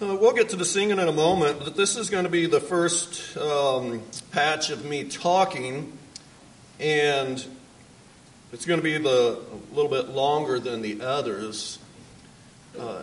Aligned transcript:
Uh, 0.00 0.14
we'll 0.14 0.32
get 0.32 0.50
to 0.50 0.54
the 0.54 0.64
singing 0.64 1.00
in 1.00 1.08
a 1.08 1.12
moment, 1.12 1.58
but 1.58 1.74
this 1.74 1.96
is 1.96 2.08
going 2.08 2.22
to 2.22 2.30
be 2.30 2.46
the 2.46 2.60
first 2.60 3.36
um, 3.36 4.00
patch 4.30 4.70
of 4.70 4.84
me 4.84 5.02
talking, 5.02 5.92
and 6.78 7.44
it's 8.52 8.64
going 8.64 8.78
to 8.78 8.84
be 8.84 8.96
the, 8.96 9.40
a 9.40 9.74
little 9.74 9.90
bit 9.90 10.10
longer 10.10 10.60
than 10.60 10.82
the 10.82 11.00
others. 11.00 11.80
Uh, 12.78 13.02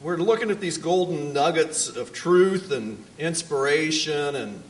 we're 0.00 0.16
looking 0.16 0.52
at 0.52 0.60
these 0.60 0.78
golden 0.78 1.32
nuggets 1.32 1.88
of 1.88 2.12
truth 2.12 2.70
and 2.70 3.04
inspiration 3.18 4.36
and 4.36 4.62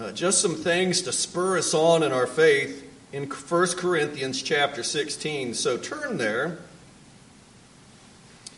uh, 0.00 0.10
just 0.10 0.40
some 0.40 0.56
things 0.56 1.02
to 1.02 1.12
spur 1.12 1.58
us 1.58 1.74
on 1.74 2.02
in 2.02 2.10
our 2.10 2.26
faith 2.26 2.90
in 3.12 3.28
1 3.28 3.66
Corinthians 3.76 4.42
chapter 4.42 4.82
16. 4.82 5.54
So 5.54 5.76
turn 5.76 6.16
there. 6.16 6.58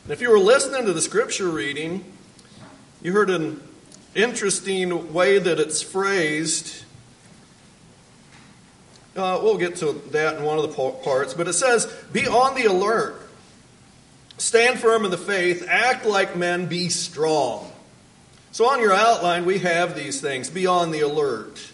And 0.04 0.12
if 0.12 0.20
you 0.20 0.30
were 0.30 0.38
listening 0.38 0.84
to 0.84 0.92
the 0.92 1.00
scripture 1.00 1.48
reading, 1.48 2.04
you 3.00 3.14
heard 3.14 3.30
an 3.30 3.62
interesting 4.14 5.14
way 5.14 5.38
that 5.38 5.58
it's 5.58 5.80
phrased. 5.80 6.84
Uh, 9.16 9.40
we'll 9.42 9.56
get 9.56 9.76
to 9.76 9.92
that 10.10 10.36
in 10.36 10.42
one 10.42 10.58
of 10.58 10.62
the 10.68 10.92
parts, 10.92 11.32
but 11.32 11.48
it 11.48 11.54
says, 11.54 11.86
Be 12.12 12.28
on 12.28 12.54
the 12.54 12.66
alert, 12.66 13.18
stand 14.36 14.78
firm 14.78 15.06
in 15.06 15.10
the 15.10 15.16
faith, 15.16 15.64
act 15.66 16.04
like 16.04 16.36
men, 16.36 16.66
be 16.66 16.90
strong. 16.90 17.72
So 18.52 18.68
on 18.68 18.80
your 18.80 18.92
outline, 18.92 19.46
we 19.46 19.60
have 19.60 19.96
these 19.96 20.20
things. 20.20 20.50
Be 20.50 20.66
on 20.66 20.90
the 20.90 21.00
alert, 21.00 21.72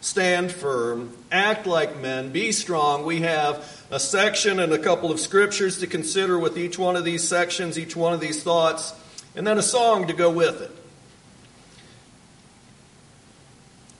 stand 0.00 0.50
firm, 0.50 1.16
act 1.30 1.66
like 1.66 1.98
men, 2.00 2.32
be 2.32 2.52
strong. 2.52 3.04
We 3.04 3.20
have 3.20 3.84
a 3.90 4.00
section 4.00 4.58
and 4.58 4.72
a 4.72 4.78
couple 4.78 5.10
of 5.10 5.20
scriptures 5.20 5.78
to 5.80 5.86
consider 5.86 6.38
with 6.38 6.56
each 6.56 6.78
one 6.78 6.96
of 6.96 7.04
these 7.04 7.26
sections, 7.26 7.78
each 7.78 7.94
one 7.94 8.12
of 8.12 8.20
these 8.20 8.42
thoughts, 8.42 8.94
and 9.36 9.46
then 9.46 9.58
a 9.58 9.62
song 9.62 10.06
to 10.06 10.12
go 10.12 10.30
with 10.30 10.62
it. 10.62 10.70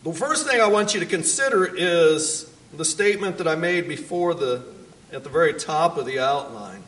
The 0.02 0.12
first 0.14 0.46
thing 0.46 0.60
I 0.60 0.68
want 0.68 0.94
you 0.94 1.00
to 1.00 1.06
consider 1.06 1.68
is 1.76 2.50
the 2.72 2.86
statement 2.86 3.36
that 3.38 3.46
I 3.46 3.54
made 3.54 3.86
before 3.86 4.32
the 4.32 4.64
at 5.12 5.24
the 5.24 5.28
very 5.28 5.52
top 5.54 5.98
of 5.98 6.06
the 6.06 6.20
outline. 6.20 6.82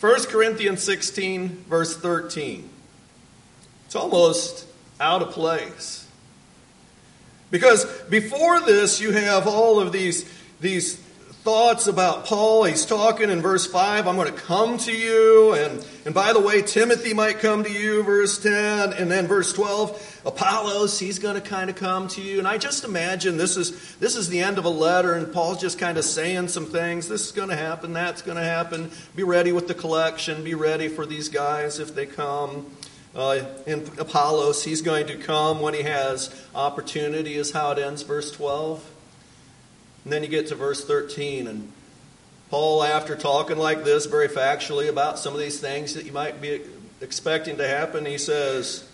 1 0.00 0.24
Corinthians 0.24 0.82
16 0.82 1.64
verse 1.68 1.96
13. 1.96 2.68
It's 3.86 3.94
almost 3.94 4.66
out 4.98 5.22
of 5.22 5.30
place. 5.30 6.07
Because 7.50 7.84
before 8.10 8.60
this 8.60 9.00
you 9.00 9.12
have 9.12 9.46
all 9.46 9.80
of 9.80 9.92
these 9.92 10.28
these 10.60 10.96
thoughts 11.48 11.86
about 11.86 12.26
Paul. 12.26 12.64
He's 12.64 12.84
talking 12.84 13.30
in 13.30 13.40
verse 13.40 13.66
5, 13.66 14.06
I'm 14.06 14.16
going 14.16 14.30
to 14.30 14.38
come 14.38 14.76
to 14.78 14.92
you. 14.92 15.54
And, 15.54 15.82
and 16.04 16.14
by 16.14 16.34
the 16.34 16.40
way, 16.40 16.60
Timothy 16.60 17.14
might 17.14 17.38
come 17.38 17.64
to 17.64 17.72
you, 17.72 18.02
verse 18.02 18.38
10. 18.38 18.92
And 18.92 19.10
then 19.10 19.26
verse 19.26 19.54
12, 19.54 20.22
Apollos, 20.26 20.98
he's 20.98 21.18
going 21.18 21.36
to 21.36 21.40
kind 21.40 21.70
of 21.70 21.76
come 21.76 22.06
to 22.08 22.20
you. 22.20 22.38
And 22.38 22.46
I 22.46 22.58
just 22.58 22.84
imagine 22.84 23.38
this 23.38 23.56
is, 23.56 23.96
this 23.96 24.14
is 24.14 24.28
the 24.28 24.40
end 24.40 24.58
of 24.58 24.66
a 24.66 24.68
letter, 24.68 25.14
and 25.14 25.32
Paul's 25.32 25.58
just 25.58 25.78
kind 25.78 25.96
of 25.96 26.04
saying 26.04 26.48
some 26.48 26.66
things. 26.66 27.08
This 27.08 27.26
is 27.26 27.32
going 27.32 27.48
to 27.48 27.56
happen, 27.56 27.94
that's 27.94 28.20
going 28.20 28.36
to 28.36 28.44
happen. 28.44 28.90
Be 29.16 29.22
ready 29.22 29.52
with 29.52 29.68
the 29.68 29.74
collection, 29.74 30.44
be 30.44 30.54
ready 30.54 30.88
for 30.88 31.06
these 31.06 31.30
guys 31.30 31.78
if 31.78 31.94
they 31.94 32.04
come. 32.04 32.66
Uh, 33.18 33.44
in 33.66 33.80
Apollos, 33.98 34.62
he's 34.62 34.80
going 34.80 35.08
to 35.08 35.16
come 35.16 35.60
when 35.60 35.74
he 35.74 35.82
has 35.82 36.32
opportunity, 36.54 37.34
is 37.34 37.50
how 37.50 37.72
it 37.72 37.78
ends, 37.80 38.02
verse 38.02 38.30
12. 38.30 38.88
And 40.04 40.12
then 40.12 40.22
you 40.22 40.28
get 40.28 40.46
to 40.48 40.54
verse 40.54 40.84
13, 40.84 41.48
and 41.48 41.72
Paul, 42.48 42.84
after 42.84 43.16
talking 43.16 43.58
like 43.58 43.82
this 43.82 44.06
very 44.06 44.28
factually 44.28 44.88
about 44.88 45.18
some 45.18 45.34
of 45.34 45.40
these 45.40 45.58
things 45.58 45.94
that 45.94 46.06
you 46.06 46.12
might 46.12 46.40
be 46.40 46.60
expecting 47.00 47.56
to 47.56 47.66
happen, 47.66 48.06
he 48.06 48.18
says, 48.18 48.88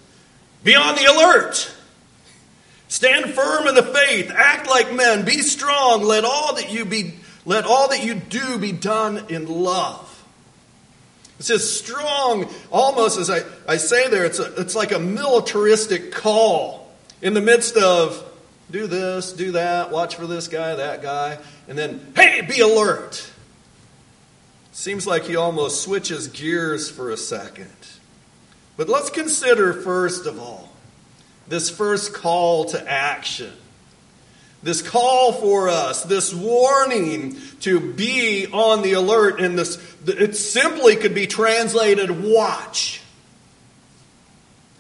Be 0.63 0.75
on 0.75 0.95
the 0.95 1.05
alert. 1.05 1.75
Stand 2.89 3.35
firm 3.35 3.69
in 3.69 3.75
the 3.75 3.83
faith. 3.83 4.33
Act 4.35 4.67
like 4.67 4.95
men. 4.95 5.27
Be 5.27 5.43
strong. 5.43 6.03
Let 6.03 6.25
all 6.25 6.55
that 6.55 6.73
you 6.73 6.87
be 6.87 7.15
let 7.45 7.67
all 7.67 7.91
that 7.91 8.03
you 8.03 8.15
do 8.15 8.57
be 8.57 8.73
done 8.73 9.27
in 9.29 9.47
love. 9.49 10.14
It 11.45 11.49
says 11.49 11.79
strong, 11.79 12.49
almost 12.71 13.19
as 13.19 13.29
I, 13.29 13.43
I 13.69 13.77
say 13.77 14.09
there, 14.09 14.25
it's, 14.25 14.39
a, 14.39 14.55
it's 14.59 14.75
like 14.75 14.93
a 14.93 14.99
militaristic 14.99 16.11
call 16.11 16.91
in 17.21 17.35
the 17.35 17.43
midst 17.43 17.77
of 17.77 18.25
do 18.71 18.87
this, 18.87 19.35
do 19.35 19.53
that, 19.53 19.91
watch 19.91 20.17
for 20.17 20.27
this 20.27 20.49
guy, 20.49 20.75
that 20.77 21.03
guy, 21.03 21.37
and 21.69 21.77
then, 21.77 22.15
hey, 22.17 22.41
be 22.41 22.61
alert. 22.61 23.31
Seems 24.73 25.07
like 25.07 25.25
he 25.25 25.37
almost 25.37 25.83
switches 25.83 26.29
gears 26.29 26.91
for 26.91 27.11
a 27.11 27.17
second. 27.19 27.69
But 28.79 28.89
let's 28.89 29.11
consider, 29.11 29.75
first 29.75 30.25
of 30.25 30.41
all, 30.41 30.73
this 31.47 31.69
first 31.69 32.15
call 32.15 32.65
to 32.71 32.91
action. 32.91 33.53
This 34.65 34.81
call 34.81 35.33
for 35.35 35.69
us, 35.69 36.05
this 36.05 36.33
warning 36.33 37.37
to 37.61 37.79
be 37.79 38.47
on 38.51 38.81
the 38.81 38.95
alert, 38.95 39.39
and 39.39 39.59
this, 39.59 39.79
it 40.07 40.35
simply 40.37 40.97
could 40.97 41.15
be 41.15 41.27
translated 41.27 42.25
watch. 42.25 43.03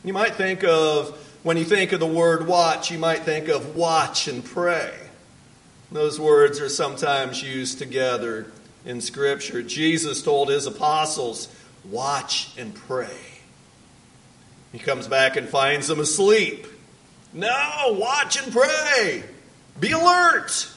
You 0.02 0.14
might 0.14 0.36
think 0.36 0.64
of 0.64 1.10
when 1.42 1.58
you 1.58 1.64
think 1.64 1.92
of 1.92 2.00
the 2.00 2.06
word 2.06 2.46
watch, 2.46 2.90
you 2.90 2.98
might 2.98 3.24
think 3.24 3.48
of 3.48 3.76
watch 3.76 4.26
and 4.26 4.42
pray. 4.42 4.90
Those 5.92 6.18
words 6.18 6.60
are 6.60 6.70
sometimes 6.70 7.42
used 7.42 7.78
together 7.78 8.50
in 8.86 9.02
Scripture. 9.02 9.62
Jesus 9.62 10.22
told 10.22 10.48
his 10.48 10.64
apostles, 10.66 11.48
Watch 11.84 12.50
and 12.56 12.74
pray. 12.74 13.18
He 14.72 14.78
comes 14.78 15.06
back 15.06 15.36
and 15.36 15.46
finds 15.46 15.88
them 15.88 16.00
asleep. 16.00 16.66
No, 17.34 17.96
watch 17.98 18.42
and 18.42 18.50
pray. 18.50 19.24
Be 19.80 19.92
alert. 19.92 20.68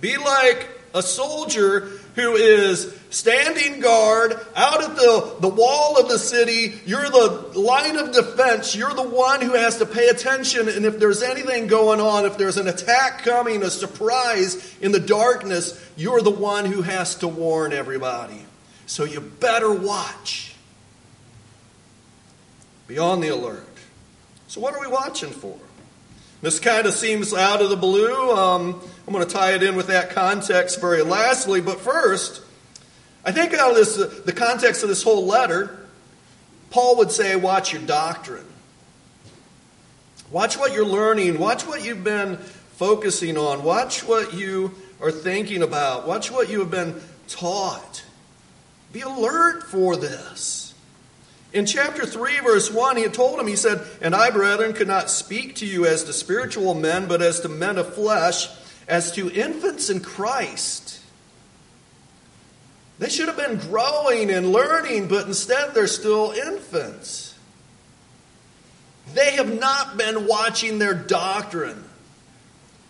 Be 0.00 0.16
like 0.16 0.68
a 0.94 1.02
soldier 1.02 1.80
who 2.14 2.34
is 2.34 2.98
standing 3.10 3.80
guard 3.80 4.32
out 4.56 4.82
at 4.82 4.96
the, 4.96 5.36
the 5.40 5.48
wall 5.48 5.98
of 5.98 6.08
the 6.08 6.18
city. 6.18 6.80
You're 6.84 7.08
the 7.08 7.52
line 7.54 7.96
of 7.96 8.12
defense. 8.12 8.74
You're 8.74 8.94
the 8.94 9.08
one 9.08 9.40
who 9.40 9.54
has 9.54 9.78
to 9.78 9.86
pay 9.86 10.08
attention. 10.08 10.68
And 10.68 10.84
if 10.84 10.98
there's 10.98 11.22
anything 11.22 11.68
going 11.68 12.00
on, 12.00 12.26
if 12.26 12.36
there's 12.36 12.56
an 12.56 12.68
attack 12.68 13.22
coming, 13.22 13.62
a 13.62 13.70
surprise 13.70 14.76
in 14.80 14.92
the 14.92 15.00
darkness, 15.00 15.80
you're 15.96 16.20
the 16.20 16.30
one 16.30 16.64
who 16.64 16.82
has 16.82 17.16
to 17.16 17.28
warn 17.28 17.72
everybody. 17.72 18.44
So 18.86 19.04
you 19.04 19.20
better 19.20 19.72
watch. 19.72 20.54
Be 22.88 22.98
on 22.98 23.20
the 23.20 23.28
alert. 23.28 23.66
So, 24.48 24.62
what 24.62 24.74
are 24.74 24.80
we 24.80 24.86
watching 24.86 25.30
for? 25.30 25.58
This 26.40 26.60
kind 26.60 26.86
of 26.86 26.94
seems 26.94 27.34
out 27.34 27.62
of 27.62 27.70
the 27.70 27.76
blue. 27.76 28.30
Um, 28.30 28.80
I'm 29.06 29.12
going 29.12 29.26
to 29.26 29.32
tie 29.32 29.54
it 29.54 29.62
in 29.62 29.74
with 29.74 29.88
that 29.88 30.10
context 30.10 30.80
very 30.80 31.02
lastly. 31.02 31.60
But 31.60 31.80
first, 31.80 32.42
I 33.24 33.32
think 33.32 33.54
out 33.54 33.70
of 33.70 33.76
this, 33.76 33.96
the 33.96 34.32
context 34.32 34.82
of 34.82 34.88
this 34.88 35.02
whole 35.02 35.26
letter, 35.26 35.88
Paul 36.70 36.98
would 36.98 37.10
say, 37.10 37.34
watch 37.34 37.72
your 37.72 37.82
doctrine. 37.82 38.44
Watch 40.30 40.56
what 40.56 40.72
you're 40.72 40.86
learning. 40.86 41.38
Watch 41.38 41.66
what 41.66 41.84
you've 41.84 42.04
been 42.04 42.36
focusing 42.36 43.36
on. 43.36 43.64
Watch 43.64 44.04
what 44.04 44.34
you 44.34 44.74
are 45.00 45.10
thinking 45.10 45.62
about. 45.62 46.06
Watch 46.06 46.30
what 46.30 46.48
you 46.50 46.60
have 46.60 46.70
been 46.70 47.00
taught. 47.26 48.04
Be 48.92 49.00
alert 49.00 49.64
for 49.64 49.96
this. 49.96 50.67
In 51.52 51.64
chapter 51.64 52.04
3, 52.04 52.40
verse 52.40 52.70
1, 52.70 52.96
he 52.96 53.02
had 53.04 53.14
told 53.14 53.40
him, 53.40 53.46
he 53.46 53.56
said, 53.56 53.86
And 54.02 54.14
I, 54.14 54.30
brethren, 54.30 54.74
could 54.74 54.88
not 54.88 55.10
speak 55.10 55.56
to 55.56 55.66
you 55.66 55.86
as 55.86 56.04
to 56.04 56.12
spiritual 56.12 56.74
men, 56.74 57.06
but 57.08 57.22
as 57.22 57.40
to 57.40 57.48
men 57.48 57.78
of 57.78 57.94
flesh, 57.94 58.48
as 58.86 59.12
to 59.12 59.30
infants 59.30 59.88
in 59.88 60.00
Christ. 60.00 61.00
They 62.98 63.08
should 63.08 63.28
have 63.28 63.36
been 63.36 63.58
growing 63.58 64.30
and 64.30 64.52
learning, 64.52 65.08
but 65.08 65.26
instead 65.26 65.72
they're 65.72 65.86
still 65.86 66.32
infants. 66.32 67.34
They 69.14 69.32
have 69.32 69.58
not 69.58 69.96
been 69.96 70.26
watching 70.26 70.78
their 70.78 70.94
doctrine. 70.94 71.84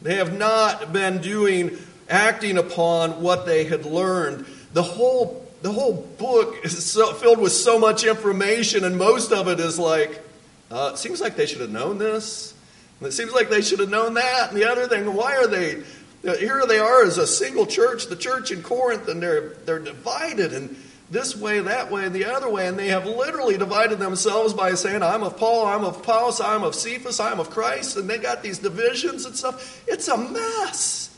They 0.03 0.17
have 0.17 0.37
not 0.37 0.93
been 0.93 1.19
doing, 1.21 1.79
acting 2.09 2.59
upon 2.59 3.23
what 3.23 3.47
they 3.47 3.65
had 3.65 3.85
learned. 3.85 4.47
The 4.73 4.83
whole 4.83 5.48
the 5.63 5.73
whole 5.73 5.95
book 6.19 6.57
is 6.65 6.85
so, 6.85 7.13
filled 7.15 7.41
with 7.41 7.53
so 7.53 7.79
much 7.79 8.05
information, 8.05 8.85
and 8.85 8.97
most 8.97 9.33
of 9.33 9.49
it 9.49 9.61
is 9.61 9.79
like, 9.79 10.23
uh, 10.71 10.91
it 10.95 10.99
seems 10.99 11.21
like 11.21 11.37
they 11.37 11.47
should 11.47 11.61
have 11.61 11.71
known 11.71 11.99
this. 11.99 12.55
And 13.01 13.09
it 13.09 13.13
seems 13.13 13.33
like 13.33 13.49
they 13.49 13.63
should 13.63 13.81
have 13.81 13.91
known 13.91 14.15
that. 14.15 14.51
And 14.51 14.57
the 14.57 14.71
other 14.71 14.87
thing, 14.87 15.13
why 15.15 15.37
are 15.37 15.47
they? 15.47 15.83
Uh, 16.27 16.37
here 16.37 16.65
they 16.67 16.79
are 16.79 17.05
as 17.05 17.17
a 17.17 17.27
single 17.27 17.65
church, 17.65 18.07
the 18.07 18.17
church 18.17 18.51
in 18.51 18.63
Corinth, 18.63 19.09
and 19.09 19.23
they're 19.23 19.51
they're 19.65 19.79
divided 19.79 20.53
and 20.53 20.77
this 21.11 21.35
way, 21.35 21.61
that 21.61 21.91
way, 21.91 22.05
and 22.05 22.15
the 22.15 22.27
other 22.27 22.51
way, 22.51 22.67
and 22.67 22.79
they 22.79 22.89
have 22.89 23.07
literally 23.07 23.57
divided 23.57 23.99
themselves 23.99 24.53
by 24.53 24.75
saying, 24.75 25.03
"I'm 25.03 25.23
of 25.23 25.39
Paul, 25.39 25.67
I'm 25.67 25.85
of 25.85 25.97
Apollos, 25.99 26.41
I'm 26.41 26.65
of 26.65 26.75
Cephas, 26.75 27.19
I'm 27.19 27.41
of 27.41 27.49
Christ," 27.51 27.97
and 27.97 28.11
they 28.11 28.19
got 28.19 28.43
these 28.43 28.59
divisions 28.59 29.25
and 29.25 29.35
stuff. 29.35 29.83
It's 29.87 30.09
a 30.09 30.19
mess. 30.19 31.17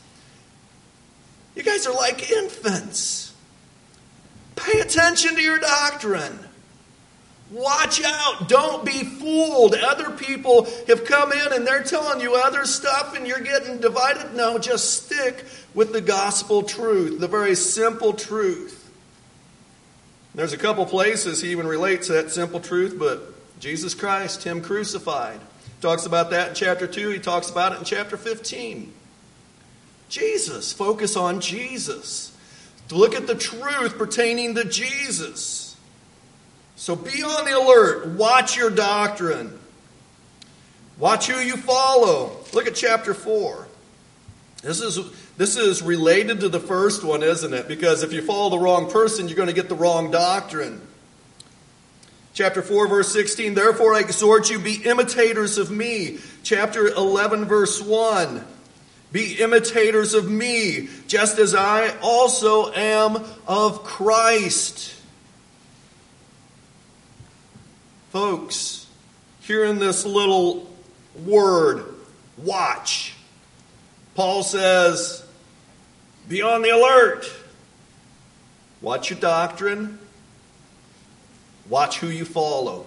You 1.55 1.63
guys 1.63 1.85
are 1.87 1.93
like 1.93 2.31
infants. 2.31 3.30
Pay 4.63 4.79
attention 4.79 5.35
to 5.35 5.41
your 5.41 5.59
doctrine. 5.59 6.39
Watch 7.51 8.01
out. 8.03 8.47
Don't 8.47 8.85
be 8.85 9.03
fooled. 9.03 9.75
Other 9.75 10.11
people 10.11 10.67
have 10.87 11.03
come 11.03 11.33
in 11.33 11.51
and 11.51 11.67
they're 11.67 11.83
telling 11.83 12.21
you 12.21 12.35
other 12.35 12.65
stuff 12.65 13.15
and 13.15 13.27
you're 13.27 13.41
getting 13.41 13.79
divided. 13.79 14.33
No, 14.35 14.57
just 14.57 15.03
stick 15.03 15.43
with 15.73 15.91
the 15.91 15.99
gospel 15.99 16.63
truth, 16.63 17.19
the 17.19 17.27
very 17.27 17.55
simple 17.55 18.13
truth. 18.13 18.89
There's 20.33 20.53
a 20.53 20.57
couple 20.57 20.85
places 20.85 21.41
he 21.41 21.51
even 21.51 21.67
relates 21.67 22.07
that 22.07 22.31
simple 22.31 22.61
truth, 22.61 22.95
but 22.97 23.59
Jesus 23.59 23.93
Christ, 23.93 24.43
Him 24.43 24.61
crucified. 24.61 25.39
Talks 25.81 26.05
about 26.05 26.29
that 26.29 26.49
in 26.49 26.55
chapter 26.55 26.87
2. 26.87 27.09
He 27.09 27.19
talks 27.19 27.49
about 27.49 27.73
it 27.73 27.79
in 27.79 27.83
chapter 27.85 28.15
15. 28.15 28.93
Jesus. 30.09 30.71
Focus 30.71 31.17
on 31.17 31.41
Jesus. 31.41 32.30
To 32.91 32.97
look 32.97 33.15
at 33.15 33.25
the 33.25 33.35
truth 33.35 33.97
pertaining 33.97 34.55
to 34.55 34.65
Jesus. 34.65 35.77
So 36.75 36.93
be 36.93 37.23
on 37.23 37.45
the 37.45 37.57
alert. 37.57 38.17
Watch 38.17 38.57
your 38.57 38.69
doctrine. 38.69 39.57
Watch 40.99 41.27
who 41.27 41.39
you 41.39 41.55
follow. 41.55 42.35
Look 42.51 42.67
at 42.67 42.75
chapter 42.75 43.13
4. 43.13 43.65
This 44.61 44.81
is, 44.81 44.99
this 45.37 45.55
is 45.55 45.81
related 45.81 46.41
to 46.41 46.49
the 46.49 46.59
first 46.59 47.01
one, 47.01 47.23
isn't 47.23 47.53
it? 47.53 47.69
Because 47.69 48.03
if 48.03 48.11
you 48.11 48.21
follow 48.21 48.49
the 48.49 48.59
wrong 48.59 48.91
person, 48.91 49.29
you're 49.29 49.37
going 49.37 49.47
to 49.47 49.55
get 49.55 49.69
the 49.69 49.75
wrong 49.75 50.11
doctrine. 50.11 50.81
Chapter 52.33 52.61
4, 52.61 52.89
verse 52.89 53.13
16, 53.13 53.53
therefore 53.53 53.93
I 53.93 54.01
exhort 54.01 54.49
you, 54.49 54.59
be 54.59 54.81
imitators 54.83 55.57
of 55.57 55.71
me. 55.71 56.17
Chapter 56.43 56.87
11, 56.87 57.45
verse 57.45 57.81
1, 57.81 58.45
be 59.11 59.35
imitators 59.39 60.13
of 60.13 60.29
me, 60.29 60.89
just 61.07 61.37
as 61.37 61.53
I 61.53 61.97
also 61.99 62.71
am 62.71 63.23
of 63.47 63.83
Christ. 63.83 64.95
Folks, 68.11 68.87
here 69.41 69.65
in 69.65 69.79
this 69.79 70.05
little 70.05 70.69
word, 71.25 71.85
watch, 72.37 73.15
Paul 74.15 74.43
says, 74.43 75.25
be 76.27 76.41
on 76.41 76.61
the 76.61 76.69
alert. 76.69 77.31
Watch 78.81 79.09
your 79.09 79.19
doctrine. 79.19 79.99
Watch 81.69 81.99
who 81.99 82.07
you 82.07 82.25
follow. 82.25 82.85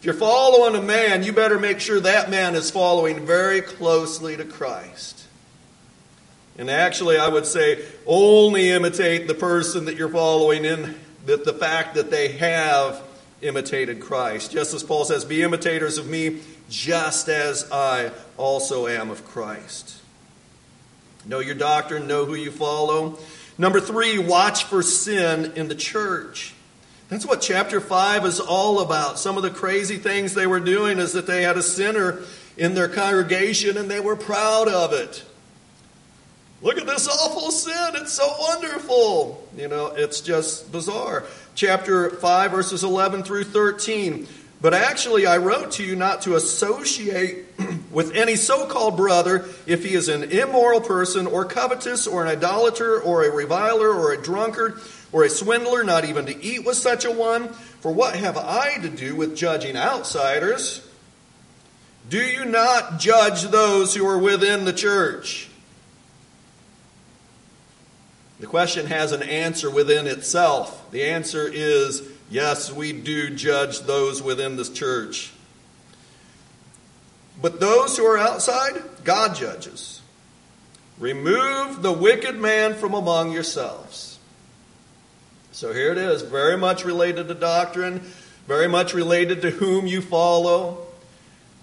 If 0.00 0.06
you're 0.06 0.14
following 0.14 0.74
a 0.76 0.82
man, 0.82 1.24
you 1.24 1.34
better 1.34 1.58
make 1.58 1.78
sure 1.78 2.00
that 2.00 2.30
man 2.30 2.54
is 2.54 2.70
following 2.70 3.26
very 3.26 3.60
closely 3.60 4.34
to 4.34 4.46
Christ. 4.46 5.26
And 6.56 6.70
actually, 6.70 7.18
I 7.18 7.28
would 7.28 7.44
say 7.44 7.84
only 8.06 8.70
imitate 8.70 9.28
the 9.28 9.34
person 9.34 9.84
that 9.84 9.96
you're 9.96 10.08
following 10.08 10.64
in 10.64 10.94
that 11.26 11.44
the 11.44 11.52
fact 11.52 11.96
that 11.96 12.10
they 12.10 12.28
have 12.28 13.02
imitated 13.42 14.00
Christ. 14.00 14.52
Just 14.52 14.72
as 14.72 14.82
Paul 14.82 15.04
says, 15.04 15.26
Be 15.26 15.42
imitators 15.42 15.98
of 15.98 16.08
me, 16.08 16.40
just 16.70 17.28
as 17.28 17.70
I 17.70 18.10
also 18.38 18.86
am 18.86 19.10
of 19.10 19.26
Christ. 19.26 20.00
Know 21.26 21.40
your 21.40 21.56
doctrine, 21.56 22.06
know 22.06 22.24
who 22.24 22.36
you 22.36 22.50
follow. 22.50 23.18
Number 23.58 23.82
three, 23.82 24.16
watch 24.16 24.64
for 24.64 24.82
sin 24.82 25.52
in 25.56 25.68
the 25.68 25.74
church. 25.74 26.54
That's 27.10 27.26
what 27.26 27.40
chapter 27.40 27.80
5 27.80 28.24
is 28.24 28.38
all 28.38 28.80
about. 28.80 29.18
Some 29.18 29.36
of 29.36 29.42
the 29.42 29.50
crazy 29.50 29.96
things 29.96 30.32
they 30.32 30.46
were 30.46 30.60
doing 30.60 31.00
is 31.00 31.12
that 31.14 31.26
they 31.26 31.42
had 31.42 31.56
a 31.56 31.62
sinner 31.62 32.22
in 32.56 32.74
their 32.74 32.86
congregation 32.86 33.76
and 33.76 33.90
they 33.90 33.98
were 33.98 34.14
proud 34.14 34.68
of 34.68 34.92
it. 34.92 35.24
Look 36.62 36.78
at 36.78 36.86
this 36.86 37.08
awful 37.08 37.50
sin. 37.50 37.94
It's 37.94 38.12
so 38.12 38.32
wonderful. 38.38 39.44
You 39.56 39.66
know, 39.66 39.88
it's 39.88 40.20
just 40.20 40.70
bizarre. 40.70 41.24
Chapter 41.56 42.10
5, 42.10 42.50
verses 42.52 42.84
11 42.84 43.24
through 43.24 43.44
13. 43.44 44.28
But 44.60 44.72
actually, 44.72 45.26
I 45.26 45.38
wrote 45.38 45.72
to 45.72 45.84
you 45.84 45.96
not 45.96 46.22
to 46.22 46.36
associate 46.36 47.46
with 47.90 48.14
any 48.14 48.36
so 48.36 48.66
called 48.66 48.96
brother 48.96 49.46
if 49.66 49.84
he 49.84 49.94
is 49.94 50.08
an 50.08 50.24
immoral 50.24 50.82
person, 50.82 51.26
or 51.26 51.44
covetous, 51.46 52.06
or 52.06 52.22
an 52.22 52.28
idolater, 52.28 53.00
or 53.00 53.24
a 53.24 53.32
reviler, 53.34 53.90
or 53.90 54.12
a 54.12 54.22
drunkard 54.22 54.80
or 55.12 55.24
a 55.24 55.30
swindler, 55.30 55.82
not 55.84 56.04
even 56.04 56.26
to 56.26 56.44
eat 56.44 56.64
with 56.64 56.76
such 56.76 57.04
a 57.04 57.10
one. 57.10 57.48
For 57.80 57.92
what 57.92 58.16
have 58.16 58.36
I 58.36 58.78
to 58.78 58.88
do 58.88 59.16
with 59.16 59.36
judging 59.36 59.76
outsiders? 59.76 60.86
Do 62.08 62.18
you 62.18 62.44
not 62.44 62.98
judge 62.98 63.42
those 63.44 63.94
who 63.94 64.06
are 64.06 64.18
within 64.18 64.64
the 64.64 64.72
church? 64.72 65.48
The 68.40 68.46
question 68.46 68.86
has 68.86 69.12
an 69.12 69.22
answer 69.22 69.70
within 69.70 70.06
itself. 70.06 70.90
The 70.90 71.04
answer 71.04 71.46
is 71.46 72.02
yes, 72.30 72.72
we 72.72 72.92
do 72.92 73.30
judge 73.30 73.80
those 73.80 74.22
within 74.22 74.56
the 74.56 74.64
church. 74.64 75.32
But 77.40 77.60
those 77.60 77.96
who 77.96 78.04
are 78.04 78.18
outside, 78.18 78.82
God 79.04 79.34
judges. 79.34 80.00
Remove 80.98 81.82
the 81.82 81.92
wicked 81.92 82.36
man 82.36 82.74
from 82.74 82.94
among 82.94 83.32
yourselves. 83.32 84.09
So 85.52 85.72
here 85.72 85.92
it 85.92 85.98
is, 85.98 86.22
very 86.22 86.56
much 86.56 86.84
related 86.84 87.28
to 87.28 87.34
doctrine, 87.34 88.00
very 88.46 88.68
much 88.68 88.94
related 88.94 89.42
to 89.42 89.50
whom 89.50 89.86
you 89.86 90.00
follow. 90.00 90.86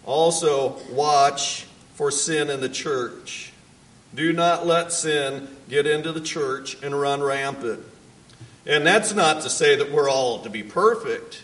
Also, 0.06 0.78
watch 0.92 1.68
for 1.94 2.12
sin 2.12 2.50
in 2.50 2.62
the 2.62 2.69
church. 2.69 3.51
Do 4.13 4.34
not 4.34 4.66
let 4.66 4.92
sin 4.92 5.48
get 5.69 5.86
into 5.86 6.12
the 6.12 6.22
church 6.22 6.81
and 6.81 7.00
run 7.00 7.22
rampant. 7.22 7.84
And 8.66 8.86
that's 8.86 9.13
not 9.13 9.42
to 9.44 9.50
say 9.50 9.75
that 9.78 9.92
we're 9.92 10.10
all 10.10 10.42
to 10.42 10.50
be 10.50 10.63
perfect. 10.63 11.44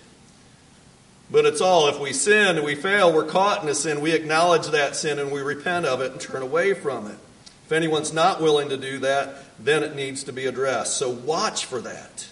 But 1.32 1.46
it's 1.46 1.62
all 1.62 1.88
if 1.88 2.00
we 2.00 2.14
sin 2.14 2.58
and 2.58 2.66
we 2.66 2.76
fail, 2.76 3.14
we're 3.14 3.26
caught 3.26 3.64
in 3.64 3.70
a 3.70 3.74
sin, 3.76 4.02
we 4.02 4.12
acknowledge 4.12 4.68
that 4.68 4.96
sin 4.96 5.18
and 5.18 5.32
we 5.32 5.42
repent 5.42 5.86
of 5.86 6.02
it 6.02 6.12
and 6.12 6.22
turn 6.22 6.42
away 6.42 6.74
from 6.74 7.08
it. 7.08 7.18
If 7.66 7.72
anyone's 7.72 8.14
not 8.14 8.42
willing 8.42 8.70
to 8.70 8.78
do 8.78 9.00
that, 9.00 9.36
then 9.58 9.84
it 9.84 9.96
needs 9.96 10.24
to 10.26 10.34
be 10.34 10.46
addressed. 10.46 10.98
So 10.98 11.10
watch 11.10 11.66
for 11.66 11.80
that. 11.82 12.28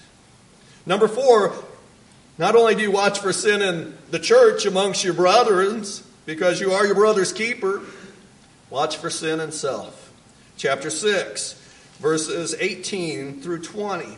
Number 0.86 1.08
four, 1.08 1.54
not 2.38 2.56
only 2.56 2.76
do 2.76 2.82
you 2.82 2.92
watch 2.92 3.20
for 3.20 3.34
sin 3.34 3.62
in 3.62 3.98
the 4.10 4.20
church 4.20 4.66
amongst 4.66 5.04
your 5.04 5.14
brothers, 5.14 6.04
because 6.26 6.60
you 6.60 6.72
are 6.72 6.86
your 6.86 6.96
brother's 6.96 7.34
keeper, 7.34 7.82
watch 8.70 8.98
for 8.98 9.10
sin 9.10 9.40
in 9.40 9.52
self. 9.52 10.12
Chapter 10.58 10.90
6, 10.90 11.54
verses 12.00 12.56
18 12.60 13.42
through 13.42 13.62
20. 13.62 14.18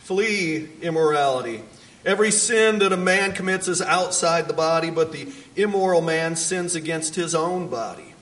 Flee 0.00 0.68
immorality. 0.82 1.62
Every 2.04 2.30
sin 2.30 2.80
that 2.80 2.92
a 2.92 2.96
man 2.96 3.32
commits 3.32 3.66
is 3.66 3.80
outside 3.80 4.46
the 4.46 4.54
body, 4.54 4.90
but 4.90 5.12
the 5.12 5.32
immoral 5.56 6.02
man 6.02 6.36
sins 6.36 6.74
against 6.74 7.14
his 7.14 7.34
own 7.34 7.68
body. 7.68 8.13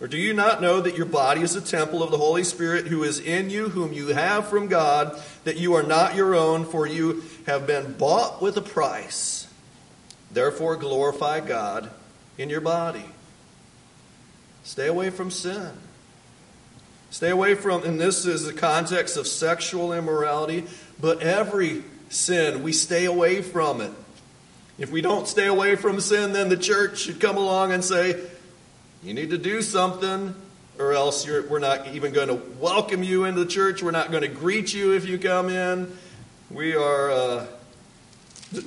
Or 0.00 0.06
do 0.06 0.16
you 0.16 0.32
not 0.32 0.62
know 0.62 0.80
that 0.80 0.96
your 0.96 1.06
body 1.06 1.40
is 1.40 1.56
a 1.56 1.60
temple 1.60 2.02
of 2.04 2.12
the 2.12 2.18
Holy 2.18 2.44
Spirit 2.44 2.86
who 2.86 3.02
is 3.02 3.18
in 3.18 3.50
you, 3.50 3.68
whom 3.68 3.92
you 3.92 4.08
have 4.08 4.48
from 4.48 4.68
God, 4.68 5.20
that 5.42 5.56
you 5.56 5.74
are 5.74 5.82
not 5.82 6.14
your 6.14 6.36
own, 6.36 6.64
for 6.64 6.86
you 6.86 7.24
have 7.46 7.66
been 7.66 7.94
bought 7.94 8.40
with 8.40 8.56
a 8.56 8.62
price? 8.62 9.48
Therefore, 10.30 10.76
glorify 10.76 11.40
God 11.40 11.90
in 12.36 12.48
your 12.48 12.60
body. 12.60 13.04
Stay 14.62 14.86
away 14.86 15.10
from 15.10 15.30
sin. 15.30 15.72
Stay 17.10 17.30
away 17.30 17.54
from, 17.54 17.82
and 17.84 17.98
this 17.98 18.26
is 18.26 18.44
the 18.44 18.52
context 18.52 19.16
of 19.16 19.26
sexual 19.26 19.92
immorality, 19.92 20.64
but 21.00 21.22
every 21.22 21.82
sin, 22.10 22.62
we 22.62 22.72
stay 22.72 23.06
away 23.06 23.42
from 23.42 23.80
it. 23.80 23.92
If 24.78 24.92
we 24.92 25.00
don't 25.00 25.26
stay 25.26 25.46
away 25.46 25.74
from 25.74 26.00
sin, 26.00 26.32
then 26.32 26.50
the 26.50 26.56
church 26.56 27.00
should 27.00 27.20
come 27.20 27.36
along 27.36 27.72
and 27.72 27.82
say, 27.82 28.20
you 29.02 29.14
need 29.14 29.30
to 29.30 29.38
do 29.38 29.62
something, 29.62 30.34
or 30.78 30.92
else 30.92 31.26
we're 31.26 31.60
not 31.60 31.86
even 31.88 32.12
going 32.12 32.28
to 32.28 32.34
welcome 32.60 33.02
you 33.04 33.24
into 33.24 33.44
the 33.44 33.50
church. 33.50 33.82
We're 33.82 33.92
not 33.92 34.10
going 34.10 34.22
to 34.22 34.28
greet 34.28 34.74
you 34.74 34.92
if 34.92 35.06
you 35.06 35.18
come 35.18 35.48
in. 35.48 35.96
We 36.50 36.74
are 36.74 37.10
uh, 37.10 37.46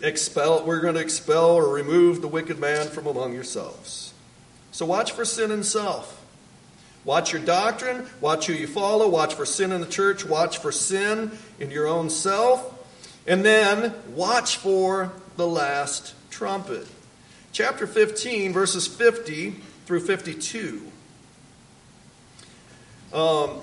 expel. 0.02 0.66
We're 0.66 0.80
going 0.80 0.96
to 0.96 1.02
expel 1.02 1.52
or 1.52 1.68
remove 1.68 2.22
the 2.22 2.30
wicked 2.30 2.60
man 2.60 2.88
from 2.88 3.08
among 3.08 3.34
yourselves. 3.34 4.14
So 4.72 4.86
watch 4.86 5.12
for 5.12 5.26
sin 5.26 5.52
in 5.52 5.64
self. 5.64 6.18
Watch 7.04 7.34
your 7.34 7.42
doctrine. 7.42 8.08
Watch 8.22 8.46
who 8.46 8.54
you 8.54 8.68
follow. 8.68 9.10
Watch 9.10 9.34
for 9.34 9.46
sin 9.46 9.74
in 9.74 9.82
the 9.82 9.88
church. 9.88 10.24
Watch 10.24 10.60
for 10.60 10.72
sin 10.72 11.38
in 11.60 11.72
your 11.72 11.88
own 11.88 12.10
self. 12.10 12.78
And 13.28 13.44
then 13.44 13.94
watch 14.16 14.58
for 14.58 15.12
the 15.36 15.48
last 15.48 16.14
trumpet. 16.30 16.88
Chapter 17.52 17.86
15, 17.86 18.54
verses 18.54 18.88
50 18.88 19.56
through 19.86 20.02
52. 20.02 20.82
Um, 23.14 23.62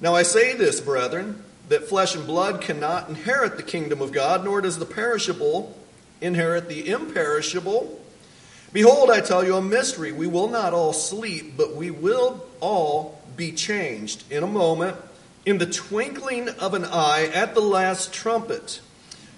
now 0.00 0.14
I 0.14 0.22
say 0.22 0.54
this, 0.54 0.80
brethren, 0.80 1.42
that 1.68 1.88
flesh 1.88 2.14
and 2.14 2.26
blood 2.26 2.60
cannot 2.60 3.08
inherit 3.08 3.56
the 3.56 3.62
kingdom 3.62 4.00
of 4.00 4.12
God, 4.12 4.44
nor 4.44 4.60
does 4.60 4.78
the 4.78 4.86
perishable 4.86 5.76
inherit 6.20 6.68
the 6.68 6.88
imperishable. 6.88 8.00
Behold, 8.72 9.10
I 9.10 9.20
tell 9.20 9.44
you 9.44 9.56
a 9.56 9.62
mystery. 9.62 10.12
We 10.12 10.26
will 10.26 10.48
not 10.48 10.72
all 10.72 10.92
sleep, 10.92 11.56
but 11.56 11.74
we 11.74 11.90
will 11.90 12.44
all 12.60 13.22
be 13.36 13.52
changed 13.52 14.30
in 14.30 14.42
a 14.42 14.46
moment, 14.46 14.96
in 15.44 15.58
the 15.58 15.66
twinkling 15.66 16.48
of 16.48 16.74
an 16.74 16.84
eye, 16.84 17.30
at 17.32 17.54
the 17.54 17.60
last 17.60 18.12
trumpet. 18.12 18.80